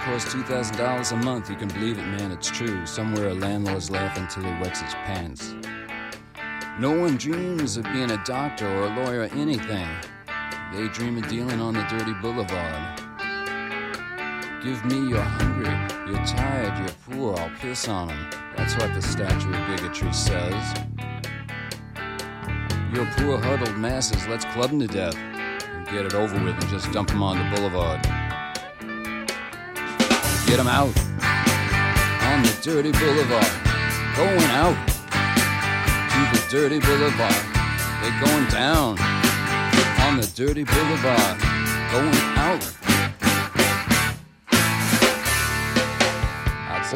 Costs 0.03 0.35
$2,000 0.35 1.13
a 1.13 1.17
month. 1.25 1.49
You 1.49 1.55
can 1.55 1.69
believe 1.69 1.97
it, 1.97 2.07
man, 2.07 2.33
it's 2.33 2.51
true. 2.51 2.85
Somewhere 2.87 3.29
a 3.29 3.35
landlord's 3.35 3.89
laughing 3.89 4.27
till 4.27 4.43
he 4.43 4.51
wets 4.61 4.81
his 4.81 4.95
pants. 4.95 5.55
No 6.81 6.91
one 6.91 7.17
dreams 7.17 7.77
of 7.77 7.85
being 7.85 8.11
a 8.11 8.23
doctor 8.25 8.67
or 8.67 8.87
a 8.87 9.05
lawyer 9.05 9.21
or 9.21 9.39
anything. 9.39 9.89
They 10.73 10.89
dream 10.89 11.19
of 11.19 11.29
dealing 11.29 11.61
on 11.61 11.75
the 11.75 11.85
dirty 11.85 12.15
boulevard. 12.15 13.01
Give 14.65 14.85
me 14.87 15.09
you're 15.09 15.21
hungry, 15.21 15.71
you're 16.11 16.25
tired, 16.27 16.79
you're 16.79 17.17
poor, 17.17 17.37
I'll 17.39 17.51
piss 17.61 17.87
on 17.87 18.11
'em. 18.11 18.31
That's 18.57 18.75
what 18.77 18.95
the 18.95 19.03
statue 19.03 19.53
of 19.53 19.67
bigotry 19.69 20.13
says. 20.13 20.75
You're 22.93 23.07
poor 23.17 23.39
huddled 23.41 23.77
masses, 23.77 24.27
let's 24.27 24.45
club 24.47 24.71
'em 24.71 24.81
to 24.81 24.89
death. 24.89 25.17
And 25.17 25.87
get 25.87 26.07
it 26.07 26.15
over 26.15 26.35
with 26.43 26.55
and 26.55 26.69
just 26.69 26.91
dump 26.91 27.13
'em 27.13 27.23
on 27.23 27.39
the 27.39 27.57
boulevard. 27.57 28.22
Get 30.53 30.61
'em 30.61 30.69
out 30.69 30.95
on 32.29 32.43
the 32.43 32.55
dirty 32.61 32.93
boulevard. 32.93 33.51
Going 34.15 34.51
out 34.51 34.77
to 36.13 36.21
the 36.31 36.45
dirty 36.51 36.79
boulevard. 36.79 37.35
They're 38.03 38.21
going 38.21 38.47
down 38.51 38.99
on 40.07 40.21
the 40.21 40.31
dirty 40.37 40.65
boulevard. 40.65 41.41
Going 41.91 42.19
out. 42.37 42.82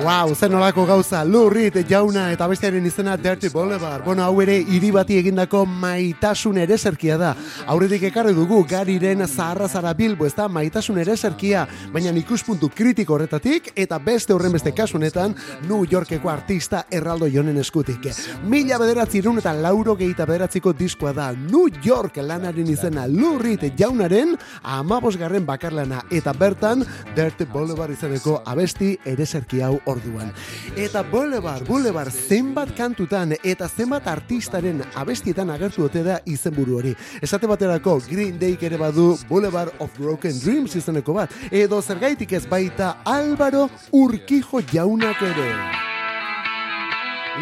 Wow, 0.04 0.34
zen 0.34 0.52
olako 0.52 0.84
gauza, 0.84 1.22
lurrit 1.24 1.78
jauna 1.88 2.26
eta 2.28 2.44
bestearen 2.50 2.84
izena 2.84 3.14
Dirty 3.16 3.48
Boulevard. 3.48 4.04
Bueno, 4.04 4.26
hau 4.26 4.42
ere 4.44 4.58
hiri 4.60 4.90
bati 4.92 5.16
egindako 5.16 5.62
maitasun 5.64 6.58
ere 6.60 6.76
zerkia 6.76 7.16
da. 7.16 7.30
Aurretik 7.72 8.04
ekarri 8.10 8.34
dugu 8.36 8.58
gariren 8.68 9.24
zaharra 9.26 9.68
zara 9.68 9.94
bilbo, 9.96 10.26
ez 10.26 10.34
da 10.36 10.50
maitasun 10.52 10.98
ere 11.00 11.16
zerkia, 11.16 11.62
baina 11.94 12.12
ikuspuntu 12.12 12.68
kritiko 12.68 13.14
horretatik 13.16 13.70
eta 13.74 13.96
beste 13.98 14.34
horren 14.34 14.52
beste 14.52 14.74
kasunetan 14.76 15.34
New 15.64 15.86
Yorkeko 15.88 16.28
artista 16.28 16.84
erraldo 16.90 17.30
jonen 17.32 17.56
eskutik. 17.56 18.10
Mila 18.44 18.76
bederatzi 18.78 19.22
irun 19.22 19.40
eta 19.40 19.56
lauro 19.56 19.96
gehieta 19.96 20.28
bederatziko 20.28 20.74
diskoa 20.76 21.14
da 21.16 21.30
New 21.32 21.70
York 21.82 22.20
lanaren 22.20 22.68
izena 22.68 23.06
lurrit 23.08 23.64
jaunaren 23.80 24.36
amabosgarren 24.62 25.48
bakarlana 25.48 26.04
eta 26.10 26.36
bertan 26.36 26.84
Dirty 27.16 27.48
Boulevard 27.48 27.96
izaneko 27.96 28.42
abesti 28.44 28.92
ere 29.06 29.24
zerki 29.24 29.64
hau 29.64 29.80
orduan. 29.86 30.32
Eta 30.76 31.02
Boulevard, 31.02 31.66
Boulevard 31.66 32.12
zenbat 32.12 32.74
kantutan 32.76 33.34
eta 33.42 33.68
zenbat 33.68 34.06
artistaren 34.10 34.82
abestietan 34.94 35.50
agertu 35.50 35.86
ote 35.86 36.02
da 36.06 36.20
izenburu 36.26 36.78
hori. 36.80 36.94
Esate 37.22 37.46
baterako 37.46 38.00
Green 38.10 38.38
Day 38.38 38.58
ere 38.60 38.76
badu 38.76 39.16
Boulevard 39.28 39.72
of 39.78 39.90
Broken 39.98 40.38
Dreams 40.42 40.76
izeneko 40.76 41.16
bat, 41.16 41.32
edo 41.50 41.80
zergaitik 41.82 42.32
ez 42.32 42.46
baita 42.46 42.98
Álvaro 43.04 43.68
Urquijo 43.92 44.62
jaunak 44.72 45.22
ere. 45.22 45.50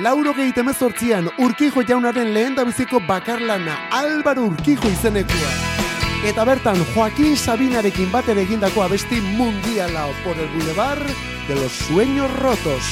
Lauro 0.02 0.32
gehi 0.34 0.50
temezortzian 0.52 1.28
Urkijo 1.38 1.84
jaunaren 1.86 2.34
lehen 2.34 2.56
biziko 2.66 3.00
bakarlana 3.06 3.78
Álvaro 3.92 4.46
Urkijo 4.50 4.90
izenekoa. 4.90 5.83
Eta 6.24 6.44
bertan 6.44 6.80
Joaquín 6.94 7.36
Sabinarekin 7.36 8.08
batera 8.10 8.40
egindako 8.40 8.82
abesti 8.82 9.20
mundiala 9.20 10.06
por 10.24 10.38
el 10.38 10.48
Boulevard 10.56 11.04
de 11.48 11.54
los 11.54 11.70
Sueños 11.70 12.32
Rotos. 12.40 12.82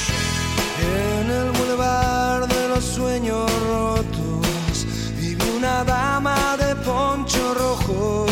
En 0.79 1.31
el 1.31 1.51
boulevard 1.51 2.47
de 2.47 2.67
los 2.67 2.83
sueños 2.83 3.49
rotos 3.67 4.85
vive 5.19 5.43
una 5.57 5.83
dama 5.83 6.57
de 6.57 6.75
poncho 6.77 7.53
rojo, 7.53 8.25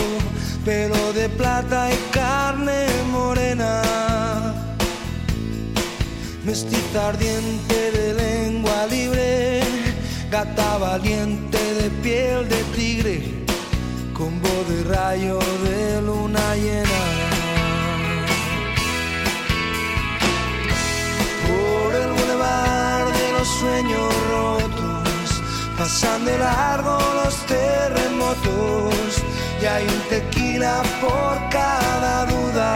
pelo 0.65 1.13
de 1.13 1.29
plata 1.29 1.89
y 1.91 1.97
carne 2.11 2.85
morena. 3.11 3.81
Mestiza 6.43 7.09
ardiente 7.09 7.91
de 7.91 8.13
lengua 8.13 8.87
libre, 8.87 9.61
gata 10.29 10.77
valiente 10.77 11.59
de 11.75 11.89
piel 12.01 12.49
de 12.49 12.63
tigre, 12.75 13.40
con 14.21 14.39
voz 14.39 14.69
de 14.69 14.83
rayo 14.83 15.39
de 15.65 16.01
luna 16.03 16.55
llena. 16.55 17.01
por 21.47 21.95
el 22.03 22.11
bulevar 22.17 23.03
de 23.19 23.27
los 23.35 23.47
sueños 23.61 24.09
rotos, 24.35 25.25
pasando 25.75 26.37
largo 26.37 26.99
los 27.19 27.35
terremotos, 27.47 29.07
y 29.61 29.65
hay 29.65 29.85
un 29.95 30.01
tequila 30.13 30.83
por 31.01 31.33
cada 31.49 32.25
duda. 32.33 32.69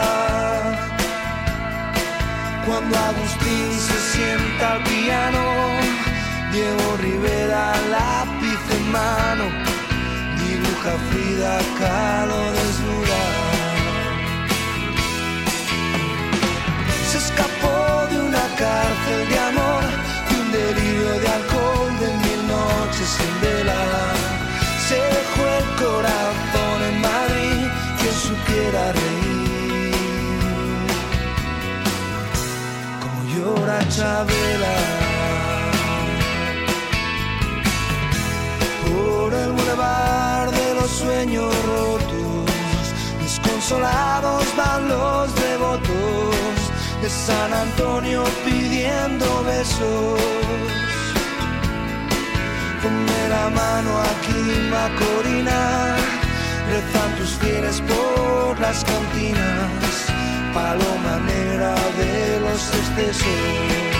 Cuando 2.66 2.98
Agustín 3.10 3.70
se 3.88 3.98
sienta 4.12 4.72
al 4.72 4.82
piano, 4.82 5.44
Diego 6.52 6.88
Rivera 7.00 7.72
lápiz 7.96 8.60
en 8.76 8.90
mano, 8.90 9.65
dibuja 11.16 11.58
a 11.80 12.05
San 47.08 47.52
Antonio 47.52 48.24
pidiendo 48.44 49.44
besos. 49.44 50.20
Ponme 52.82 53.28
la 53.28 53.48
mano 53.50 54.00
aquí, 54.00 54.42
Macorina, 54.70 55.96
rezan 56.68 57.16
tus 57.16 57.30
fieles 57.38 57.80
por 57.82 58.58
las 58.58 58.84
cantinas, 58.84 60.06
paloma 60.52 61.18
negra 61.26 61.74
de 61.98 62.40
los 62.40 62.60
excesos. 62.74 63.95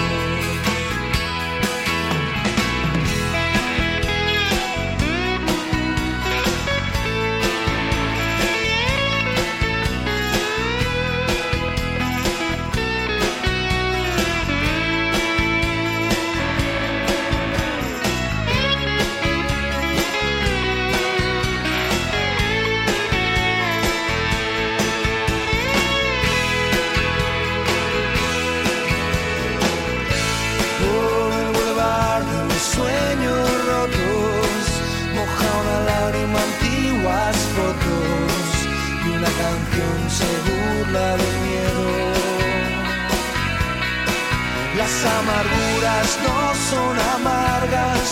No 46.27 46.55
son 46.71 46.95
amargas 47.17 48.07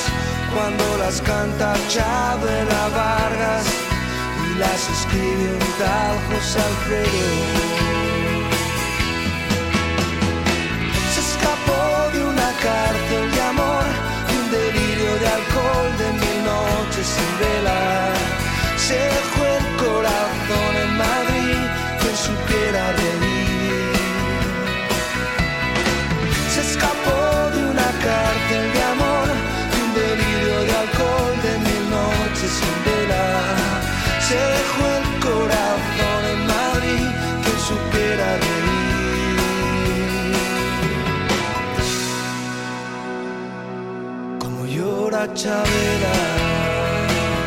cuando 0.53 0.85
las 0.99 1.21
canta 1.21 1.75
Chabela 1.89 2.89
Vargas 2.89 3.67
y 4.45 4.59
las 4.59 4.81
escribe 4.97 5.47
un 5.53 5.71
tal 5.79 6.15
José 6.29 6.59
Alfredo. 6.71 7.31
se 11.13 11.21
escapó 11.29 11.83
de 12.15 12.21
una 12.33 12.51
cárcel 12.67 13.25
de 13.35 13.43
amor, 13.53 13.85
de 14.29 14.35
un 14.43 14.51
delirio 14.51 15.11
de 15.23 15.29
alcohol, 15.39 15.89
de 16.03 16.09
mil 16.23 16.39
noches 16.53 17.07
sin 17.15 17.31
vela. 17.41 17.81
Se 18.87 18.99
Chavela. 45.35 46.34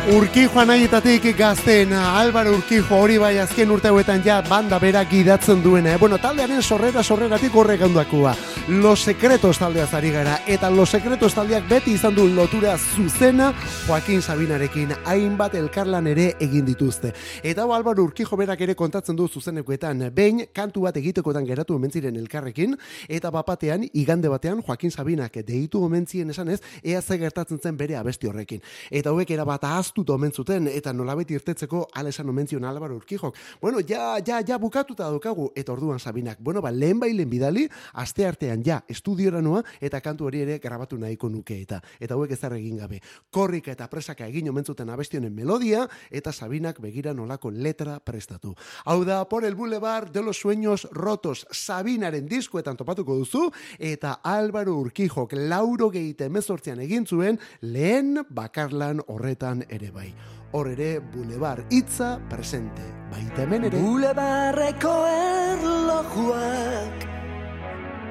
Chabela. 0.08 0.18
Urkijo 0.18 0.60
anaietatik 0.60 1.36
gazten 1.36 1.92
Álvaro 1.92 2.54
Urkijo 2.56 2.96
hori 2.96 3.18
bai 3.18 3.38
azken 3.38 3.70
urte 3.70 3.88
hauetan 3.88 4.22
ja 4.24 4.40
banda 4.40 4.78
berak 4.78 5.12
idatzen 5.12 5.62
duena. 5.62 5.92
Eh? 5.92 5.98
Bueno, 6.00 6.16
taldearen 6.18 6.62
sorrera 6.62 7.02
sorreratik 7.02 7.54
horrek 7.54 7.82
handakua. 7.82 8.34
Los 8.68 9.00
Secretos 9.00 9.58
taldeaz 9.58 9.92
ari 9.94 10.10
gara 10.10 10.40
eta 10.46 10.70
Los 10.70 10.90
Secretos 10.90 11.34
taldeak 11.34 11.68
beti 11.68 11.92
izan 11.92 12.14
du 12.14 12.26
lotura 12.28 12.76
zuzena 12.78 13.52
Joaquin 13.86 14.22
Sabinarekin 14.22 14.94
hainbat 15.04 15.54
elkarlan 15.54 16.06
ere 16.06 16.34
egin 16.40 16.64
dituzte. 16.64 17.12
Eta 17.42 17.62
hau 17.62 17.74
Álvaro 17.74 18.02
Urkijo 18.04 18.36
berak 18.36 18.60
ere 18.60 18.74
kontatzen 18.74 19.16
du 19.16 19.28
zuzenekoetan 19.28 20.08
behin 20.14 20.46
kantu 20.54 20.86
bat 20.86 20.96
egitekotan 20.96 21.44
geratu 21.44 21.76
omen 21.76 21.90
ziren 21.90 22.16
elkarrekin 22.16 22.76
eta 23.08 23.30
bapatean 23.30 23.84
igande 23.92 24.28
batean 24.28 24.62
Joaquin 24.62 24.90
Sabinak 24.90 25.36
deitu 25.44 25.84
omen 25.84 26.06
zien 26.06 26.30
esanez 26.30 26.60
ea 26.82 27.02
ze 27.02 27.18
gertatzen 27.18 27.60
zen 27.60 27.76
bere 27.76 27.96
abesti 27.96 28.26
horrekin. 28.26 28.62
Eta 28.90 29.10
hauek 29.10 29.30
era 29.30 29.44
bat 29.44 29.64
ahaztuta 29.98 30.14
omen 30.14 30.32
zuten 30.32 30.68
eta 30.68 30.92
nolabait 30.92 31.30
irtetzeko 31.30 31.88
ala 31.94 32.08
esan 32.08 32.28
omen 32.28 32.46
zion 32.46 32.64
Álvaro 32.64 32.94
Urquijok. 32.96 33.34
Bueno, 33.60 33.80
ja, 33.80 34.18
ja, 34.24 34.42
ja 34.46 34.58
bukatuta 34.58 35.10
daukagu 35.10 35.50
eta 35.56 35.72
orduan 35.72 35.98
Sabinak. 35.98 36.38
Bueno, 36.40 36.62
ba, 36.62 36.70
lehen 36.70 37.00
bailen 37.00 37.28
bidali, 37.28 37.68
aste 37.94 38.26
artean 38.26 38.62
ja 38.64 38.84
estudiora 38.88 39.42
noa 39.42 39.62
eta 39.80 40.00
kantu 40.00 40.26
hori 40.26 40.42
ere 40.42 40.58
grabatu 40.58 40.98
nahiko 40.98 41.28
nuke 41.28 41.60
eta 41.62 41.80
eta 41.98 42.14
hauek 42.14 42.30
ezar 42.30 42.54
egin 42.54 42.78
gabe. 42.78 43.00
Korrika 43.30 43.72
eta 43.72 43.88
presaka 43.90 44.26
egin 44.26 44.48
omen 44.50 44.64
zuten 44.64 44.88
abesti 44.90 45.18
honen 45.18 45.34
melodia 45.34 45.88
eta 46.10 46.32
Sabinak 46.32 46.80
begira 46.80 47.12
nolako 47.12 47.50
letra 47.50 47.98
prestatu. 47.98 48.54
Hau 48.84 49.04
da, 49.04 49.28
por 49.28 49.44
el 49.44 49.54
boulevard 49.56 50.12
de 50.12 50.22
los 50.22 50.38
sueños 50.38 50.86
rotos 50.92 51.46
Sabinaren 51.50 52.28
diskoetan 52.28 52.76
topatuko 52.76 53.16
duzu 53.16 53.50
eta 53.78 54.20
Álvaro 54.22 54.76
Urquijok 54.78 55.32
lauro 55.32 55.90
geite 55.90 56.26
emezortzian 56.30 56.78
egin 56.80 57.06
zuen 57.06 57.40
lehen 57.60 58.22
bakarlan 58.30 59.02
horretan 59.08 59.64
ere 59.68 59.87
bai. 59.90 60.14
Hor 60.52 60.68
ere 60.70 61.00
Boulevard 61.00 61.64
hitza 61.70 62.18
presente. 62.28 62.82
Baita 63.12 63.42
hemen 63.42 63.64
ere. 63.68 63.78
Bulebarreko 63.80 64.94
erlojuak 65.12 67.06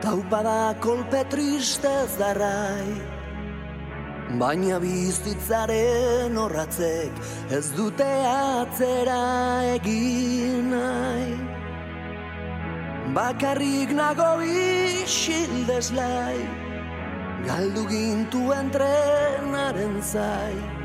Taupada 0.02 0.76
kolpe 0.80 1.24
tristez 1.30 2.18
darrai 2.20 2.86
Baina 4.38 4.78
bizitzaren 4.84 6.38
horratzek 6.38 7.12
Ez 7.58 7.66
dute 7.74 8.08
atzera 8.30 9.18
egin 9.74 10.70
nahi 10.74 11.34
Bakarrik 13.18 13.94
nago 13.98 14.32
isildeslai 14.46 16.40
Galdu 17.48 17.88
gintu 17.90 18.52
entrenaren 18.54 20.02
zai 20.04 20.77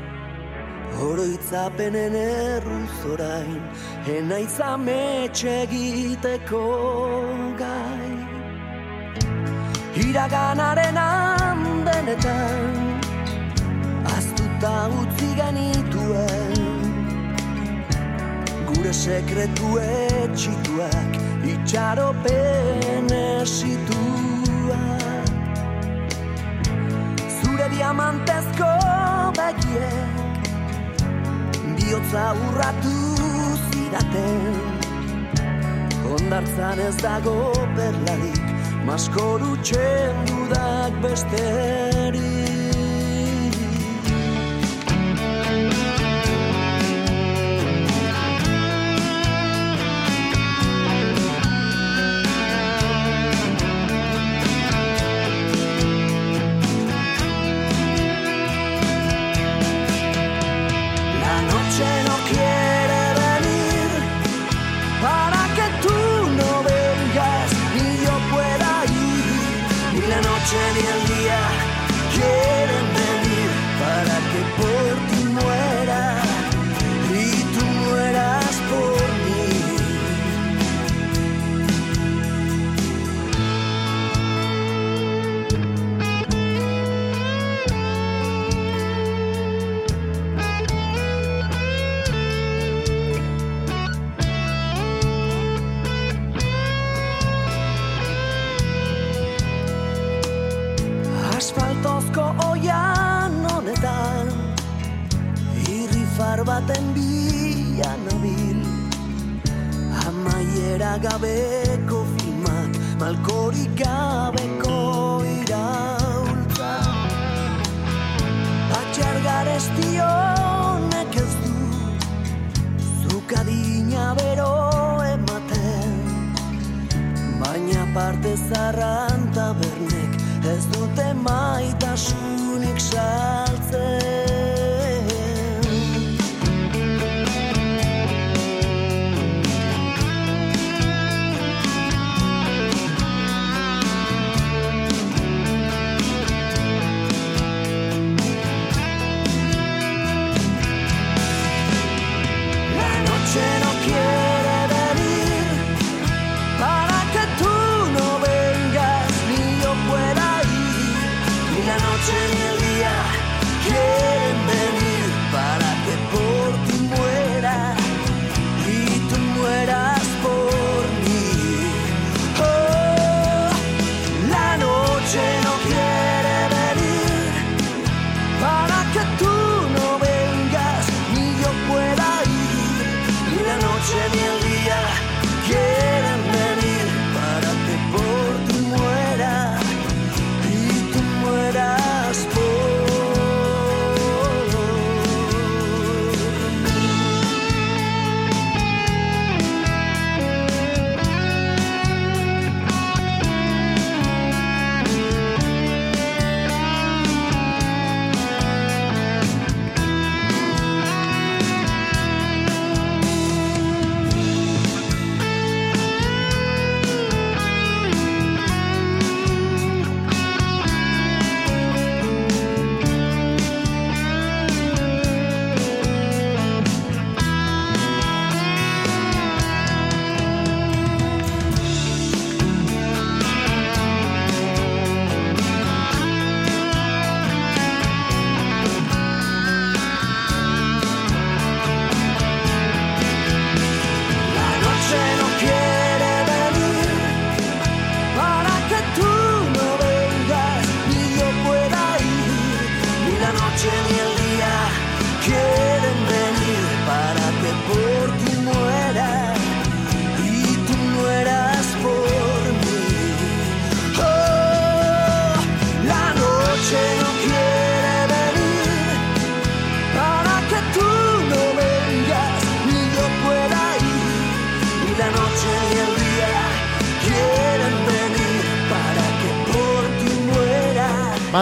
Oroitzapenen 1.01 2.15
erruz 2.15 3.05
orain 3.11 3.61
Enaiz 4.07 4.59
ametxe 4.61 5.49
egiteko 5.63 6.61
gai 7.57 8.11
Iraganaren 10.05 10.97
andenetan 10.97 12.73
Aztuta 14.13 14.73
utzi 15.01 15.29
genituen. 15.39 16.57
Gure 18.69 18.93
sekretu 18.93 19.69
etxituak 19.81 21.21
Itxaropen 21.53 23.13
esituak 23.19 25.31
Zure 27.39 27.67
diamantezko 27.77 28.73
begiek 29.39 30.22
bihotza 31.93 32.33
urratu 32.47 32.93
zidaten. 33.69 34.55
Ondartzan 36.13 36.79
ez 36.79 36.95
dago 36.97 37.53
perlarik 37.77 38.41
Maskoru 38.85 39.53
txendudak 39.61 40.97
besterik 41.05 42.42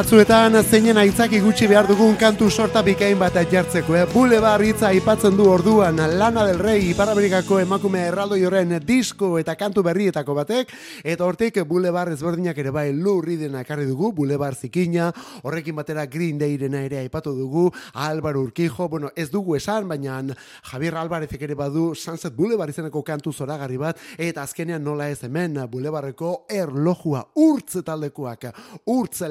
Batzuetan 0.01 0.55
zeinen 0.65 0.97
aitzaki 0.97 1.37
gutxi 1.43 1.67
behar 1.69 1.85
dugun 1.85 2.15
kantu 2.17 2.47
sorta 2.49 2.81
bikain 2.81 3.19
bat 3.19 3.35
jartzeko, 3.51 3.93
eh? 3.93 4.05
Bulebar 4.09 4.63
hitza 4.65 4.87
aipatzen 4.87 5.35
du 5.37 5.45
orduan 5.45 5.99
Lana 6.17 6.41
del 6.47 6.57
Rey 6.57 6.87
Ipar 6.89 7.11
Amerikako 7.11 7.59
emakume 7.61 7.99
erraldoi 8.07 8.39
horren 8.47 8.73
disko 8.81 9.37
eta 9.37 9.53
kantu 9.55 9.83
berrietako 9.85 10.33
batek 10.33 10.73
eta 11.03 11.23
hortik 11.23 11.59
Bulebar 11.69 12.09
ezberdinak 12.09 12.57
ere 12.57 12.71
bai 12.73 12.87
lurri 12.93 13.35
dena 13.37 13.61
ekarri 13.61 13.85
dugu, 13.85 14.09
Bulebar 14.11 14.55
zikina, 14.55 15.11
horrekin 15.43 15.75
batera 15.75 16.07
Green 16.07 16.39
Dayrena 16.39 16.81
ere 16.81 16.97
aipatu 17.03 17.35
dugu, 17.37 17.69
Álvaro 17.93 18.41
Urquijo, 18.41 18.89
bueno, 18.89 19.11
ez 19.15 19.29
dugu 19.29 19.55
esan, 19.55 19.87
baina 19.87 20.23
Javier 20.71 20.97
Alvarezek 20.97 21.43
ere 21.43 21.53
badu 21.53 21.93
Sunset 21.93 22.33
Boulevard 22.33 22.73
izeneko 22.73 23.03
kantu 23.03 23.31
zoragarri 23.31 23.77
bat, 23.77 24.01
eta 24.17 24.41
azkenean 24.41 24.83
nola 24.83 25.11
ez 25.11 25.21
hemen 25.21 25.61
Bulebarreko 25.69 26.47
erlojua 26.49 27.27
urtz 27.35 27.83
taldekoak, 27.85 28.49
urtz 28.87 29.21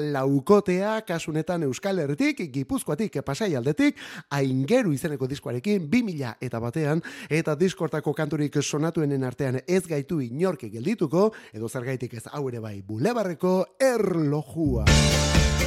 laukotea, 0.61 1.01
kasunetan 1.05 1.63
Euskal 1.63 1.97
Herritik, 1.99 2.51
Gipuzkoatik, 2.53 3.17
Pasai 3.25 3.55
aldetik, 3.55 3.97
aingeru 4.29 4.93
izeneko 4.93 5.27
diskoarekin, 5.27 5.89
2000 5.89 6.37
eta 6.41 6.59
batean, 6.59 7.01
eta 7.29 7.55
diskortako 7.55 8.13
kanturik 8.13 8.61
sonatuenen 8.61 9.23
artean 9.23 9.59
ez 9.67 9.87
gaitu 9.87 10.19
inork 10.21 10.61
geldituko, 10.71 11.31
edo 11.53 11.67
zergaitik 11.69 12.13
ez 12.13 12.27
hau 12.31 12.47
ere 12.49 12.59
bai, 12.59 12.81
Bulebarreko 12.81 13.77
erlojua. 13.79 14.85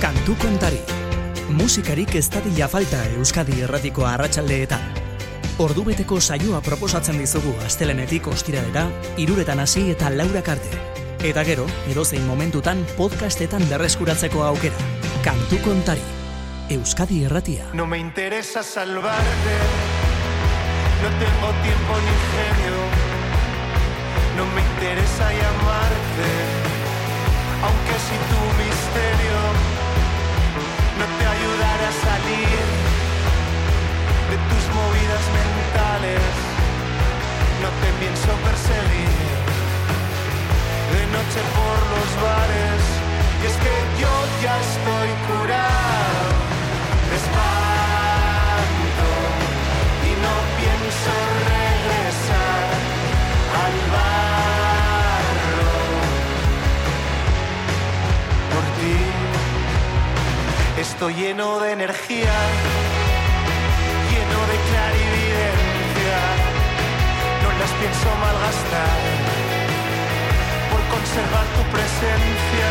Kantu 0.01 0.37
kontari. 0.41 0.81
Musikarik 1.51 2.15
ez 2.15 2.31
dadila 2.31 2.69
falta 2.69 3.03
Euskadi 3.19 3.61
erratiko 3.63 4.07
arratsaldeetan. 4.07 5.03
Ordubeteko 5.59 6.21
saioa 6.21 6.61
proposatzen 6.61 7.19
dizugu 7.19 7.55
astelenetik 7.67 8.27
ostiralera, 8.27 8.89
iruretan 9.19 9.61
hasi 9.61 9.91
eta 9.91 10.11
laurak 10.11 10.49
arte. 10.49 11.04
Eta 11.25 11.41
gero, 11.41 11.65
edozein 11.89 12.27
momentutan 12.29 12.83
podcastetan 12.99 13.63
berreskuratzeko 13.71 14.43
aukera. 14.45 14.77
Kantu 15.25 15.57
kontari. 15.65 16.03
Euskadi 16.69 17.23
erratia. 17.25 17.65
No 17.73 17.87
me 17.87 17.97
interesa 17.97 18.63
salvarte, 18.63 19.55
no 21.01 21.09
tengo 21.17 21.49
tiempo 21.65 21.93
ni 22.05 22.15
genio, 22.29 22.77
no 24.37 24.45
me 24.53 24.61
interesa 24.61 25.33
llamarte, 25.33 26.29
aunque 27.65 27.97
si 28.05 28.17
tu 28.29 28.41
misterio 28.61 29.41
no 31.01 31.07
te 31.09 31.25
ayudara 31.25 31.89
a 31.89 31.97
salir 32.05 32.65
de 34.29 34.37
tus 34.45 34.65
movidas 34.77 35.25
mentales, 35.41 36.25
no 37.65 37.69
te 37.81 37.89
pienso 37.97 38.31
perseguir 38.45 39.24
de 40.95 41.07
noche 41.17 41.41
por 41.59 41.79
los 41.93 42.11
bares, 42.23 42.83
y 43.43 43.45
es 43.51 43.57
que 43.65 43.75
yo 44.03 44.15
ya 44.43 44.55
estoy 44.69 45.11
curado 45.29 46.29
espanto 47.19 49.09
y 50.09 50.13
no 50.25 50.35
pienso 50.61 51.13
regresar 51.55 52.67
al 53.65 53.75
barro. 53.95 55.75
Por 58.53 58.65
ti. 58.79 58.99
Estoy 60.81 61.13
lleno 61.15 61.61
de 61.61 61.73
energía, 61.73 62.37
lleno 64.11 64.41
de 64.51 64.57
clarividencia, 64.69 66.19
no 67.43 67.49
las 67.61 67.73
pienso 67.81 68.09
malgastar 68.25 69.34
presencia 72.05 72.71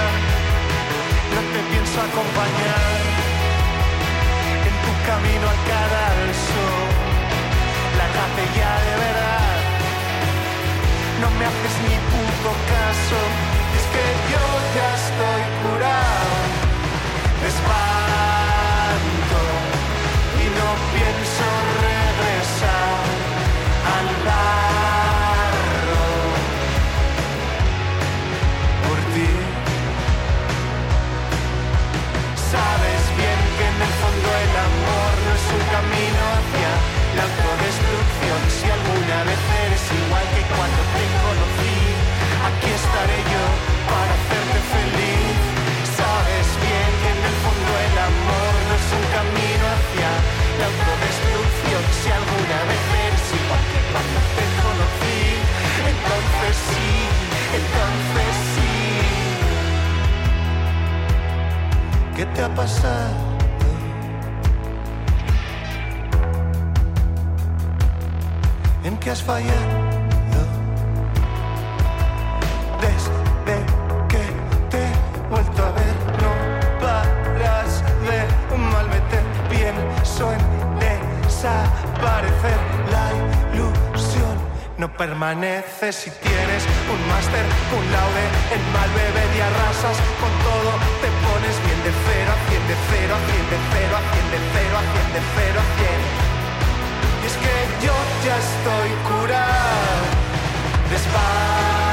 no 1.34 1.42
te 1.54 1.60
pienso 1.72 1.98
acompañar 2.00 2.98
en 4.68 4.76
tu 4.86 4.94
camino 5.10 5.46
a 5.50 5.58
cara 5.70 6.02
al 6.14 6.30
sol. 6.50 6.90
La 7.98 8.08
capella 8.20 8.72
de 8.88 8.96
verdad 9.06 9.58
no 11.22 11.28
me 11.38 11.46
haces 11.50 11.76
ni 11.86 11.96
puto 12.12 12.52
caso, 12.74 13.20
es 13.78 13.86
que 13.94 14.04
yo 14.32 14.44
ya 14.78 14.93
te 62.26 62.42
ha 62.42 62.50
pasado? 62.54 63.16
¿En 68.84 68.98
qué 68.98 69.12
has 69.12 69.24
fallado? 69.24 69.94
Desde 72.82 73.56
que 74.10 74.24
te 74.70 74.84
he 74.84 75.30
vuelto 75.30 75.64
a 75.64 75.72
ver, 75.72 75.96
no 76.22 76.32
paras 76.82 77.84
de 78.08 78.58
malmeter. 78.58 79.24
Pienso 79.50 80.32
en 80.32 80.40
desaparecer. 80.80 82.60
La 82.92 83.06
ilusión 83.54 84.36
no 84.78 84.92
permanece 84.94 85.92
si 85.92 86.10
tienes 86.10 86.64
un 86.92 87.08
máster, 87.10 87.46
un 87.78 87.92
laude 87.92 88.26
en 88.56 88.62
mal 88.74 88.90
bebé 88.90 89.24
y 89.38 89.40
arrasas 89.42 89.98
con 90.20 90.32
todo. 90.48 90.72
Te 91.02 91.23
0 92.94 93.16
a 93.16 93.20
100, 93.20 93.50
de 93.50 93.58
0 93.74 93.98
a 93.98 94.04
de 94.34 94.40
a 94.78 94.84
a 95.60 95.68
Y 97.22 97.26
es 97.26 97.36
que 97.44 97.54
yo 97.86 97.96
ya 98.26 98.36
estoy 98.38 98.90
curado 99.08 100.04
de. 100.90 101.93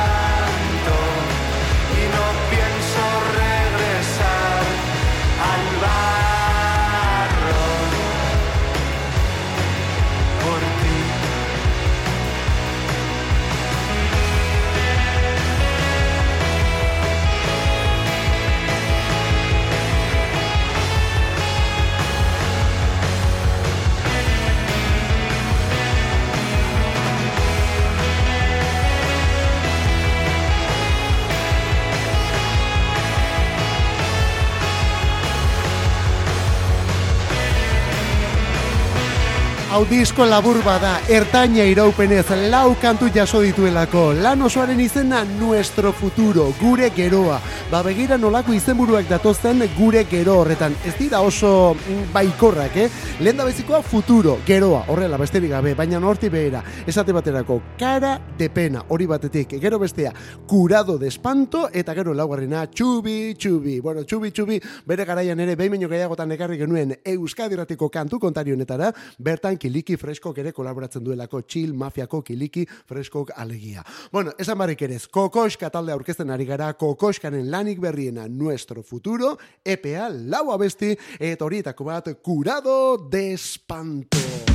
Hau 39.80 39.86
disko 39.88 40.26
labur 40.28 40.58
bada, 40.60 40.98
ertaina 41.08 41.64
iraupenez, 41.64 42.26
lau 42.52 42.74
kantu 42.82 43.06
jaso 43.14 43.38
dituelako. 43.40 44.10
Lan 44.12 44.42
osoaren 44.44 44.80
izena, 44.84 45.22
nuestro 45.38 45.88
futuro, 45.96 46.50
gure 46.60 46.90
geroa. 46.92 47.38
Ba 47.70 47.80
begira 47.86 48.18
nolako 48.18 48.52
izenburuak 48.52 49.08
datozten 49.08 49.62
gure 49.78 50.02
gero 50.10 50.34
horretan. 50.42 50.74
Ez 50.84 50.92
dira 50.98 51.22
oso 51.24 51.72
mm, 51.72 52.10
baikorrak, 52.12 52.76
eh? 52.76 52.90
Lehen 53.24 53.38
da 53.40 53.46
bezikoa 53.48 53.80
futuro, 53.80 54.34
geroa, 54.44 54.82
horrela, 54.92 55.16
besterik 55.16 55.54
gabe, 55.54 55.72
baina 55.78 56.00
norti 56.00 56.28
behera. 56.28 56.60
Esate 56.84 57.16
baterako, 57.16 57.62
cara 57.78 58.18
de 58.36 58.50
pena, 58.50 58.84
hori 58.88 59.06
batetik. 59.08 59.56
Gero 59.62 59.78
bestea, 59.78 60.12
curado 60.46 60.98
de 60.98 61.08
espanto, 61.08 61.70
eta 61.72 61.94
gero 61.96 62.12
laugarrena, 62.12 62.66
txubi, 62.66 63.32
txubi. 63.32 63.78
Bueno, 63.80 64.04
txubi, 64.04 64.30
txubi, 64.30 64.60
bere 64.84 65.08
garaian 65.08 65.40
ere, 65.40 65.56
behin 65.56 65.78
baino 65.78 65.88
gehiagotan 65.88 66.36
ekarri 66.36 66.60
genuen 66.60 66.98
Euskadi 67.00 67.56
Ratiko 67.56 67.88
kantu 67.88 68.20
kontarionetara, 68.20 68.92
bertan 69.16 69.56
kiliki 69.70 69.96
freskok 69.96 70.38
ere 70.42 70.52
kolaboratzen 70.52 71.04
duelako 71.04 71.42
chill 71.46 71.74
mafiako 71.78 72.22
kiliki 72.26 72.66
freskok 72.88 73.30
alegia. 73.36 73.84
Bueno, 74.12 74.34
esan 74.38 74.58
barrik 74.58 74.82
ere, 74.82 74.98
kokoska 75.10 75.70
talde 75.70 75.94
aurkezten 75.94 76.30
ari 76.30 76.44
gara, 76.48 76.72
kokoskanen 76.74 77.50
lanik 77.50 77.80
berriena 77.80 78.26
nuestro 78.28 78.82
futuro, 78.82 79.36
EPA 79.64 80.10
lau 80.10 80.50
abesti, 80.50 80.96
eta 81.18 81.46
horietako 81.46 81.84
bat, 81.84 82.14
curado 82.22 82.96
de 83.10 83.32
espanto. 83.34 84.49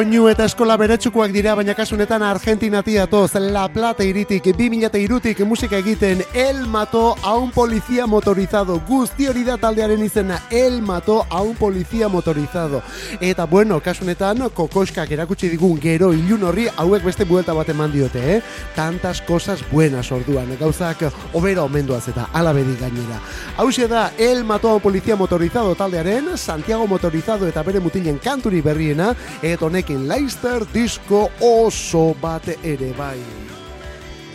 Soinu 0.00 0.30
eta 0.30 0.46
eskola 0.48 0.78
beretsukoak 0.80 1.28
dira, 1.28 1.52
baina 1.58 1.74
kasunetan 1.76 2.22
Argentinati 2.24 2.94
atoz, 2.96 3.34
La 3.52 3.66
Plata 3.68 4.00
iritik, 4.00 4.46
2002tik 4.56 5.42
musika 5.44 5.76
egiten, 5.76 6.22
El 6.32 6.62
Mato 6.66 7.18
a 7.22 7.34
un 7.36 7.50
policía 7.50 8.06
motorizado, 8.06 8.80
guzti 8.88 9.26
hori 9.28 9.42
da 9.44 9.58
taldearen 9.60 10.00
izena, 10.02 10.38
El 10.48 10.80
Mato 10.80 11.26
a 11.28 11.42
un 11.42 11.54
policía 11.54 12.08
motorizado. 12.08 12.80
Eta 13.20 13.44
bueno, 13.44 13.82
kasunetan, 13.84 14.48
kokoskak 14.54 15.10
erakutsi 15.10 15.50
digun 15.52 15.76
gero 15.78 16.14
ilun 16.14 16.48
horri, 16.48 16.64
hauek 16.74 17.04
beste 17.04 17.28
buelta 17.28 17.52
bat 17.52 17.68
eman 17.68 17.92
diote, 17.92 18.24
eh? 18.36 18.40
Tantas 18.74 19.20
cosas 19.20 19.60
buenas 19.70 20.10
orduan, 20.12 20.56
gauzak 20.58 21.10
obera 21.34 21.66
omenduaz 21.68 22.08
eta 22.08 22.30
alabedi 22.32 22.78
gainera. 22.80 23.20
Hau 23.58 23.68
da, 23.86 24.14
El 24.16 24.44
Mato 24.44 24.70
a 24.70 24.74
un 24.76 24.80
policía 24.80 25.14
motorizado 25.14 25.74
taldearen, 25.74 26.38
Santiago 26.38 26.86
motorizado 26.86 27.46
eta 27.46 27.62
bere 27.62 27.80
mutinen 27.80 28.16
kanturi 28.16 28.62
berriena, 28.62 29.14
eta 29.42 29.66
honekin 29.90 30.08
Leicester 30.08 30.64
disko 30.72 31.30
oso 31.40 32.14
bat 32.22 32.46
ere 32.62 32.92
bai. 32.96 33.18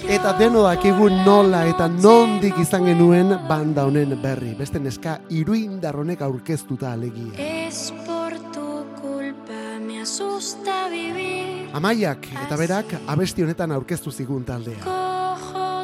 Eta 0.08 0.34
deno 0.38 0.64
dakigu 0.64 1.08
nola 1.26 1.66
eta 1.66 1.88
nondik 1.88 2.60
izan 2.60 2.86
genuen 2.86 3.32
banda 3.48 3.86
honen 3.86 4.20
berri. 4.22 4.54
Beste 4.56 4.80
neska 4.80 5.20
iruindar 5.30 5.96
honek 5.96 6.22
aurkeztuta 6.22 6.92
alegia. 6.92 7.34
Es 7.38 7.94
por 8.06 8.34
tu 8.52 8.86
culpa, 9.00 9.80
me 9.80 10.02
asusta 10.02 10.90
vivir. 10.90 11.72
Amaiak 11.74 12.28
eta 12.46 12.58
berak 12.58 12.94
abesti 13.08 13.44
honetan 13.44 13.72
aurkeztu 13.72 14.12
zigun 14.12 14.44
taldea. 14.44 15.02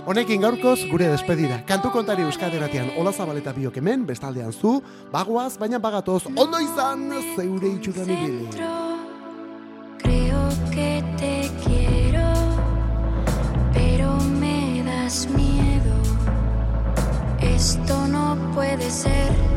Honekin 0.06 0.42
gaurkoz 0.42 0.80
gure 0.92 1.08
despedida. 1.08 1.62
Kantu 1.66 1.92
kontari 1.92 2.24
euskaderatian 2.24 2.98
Ola 2.98 3.14
Zabaleta 3.14 3.54
biok 3.54 3.78
hemen, 3.78 4.06
bestaldean 4.06 4.52
zu, 4.52 4.82
bagoaz, 5.12 5.58
baina 5.58 5.80
bagatoz, 5.80 6.26
ondo 6.36 6.60
izan 6.60 7.12
zeure 7.36 7.70
itxuran 7.78 8.10
ibili. 8.10 8.91
Ser. 18.92 19.51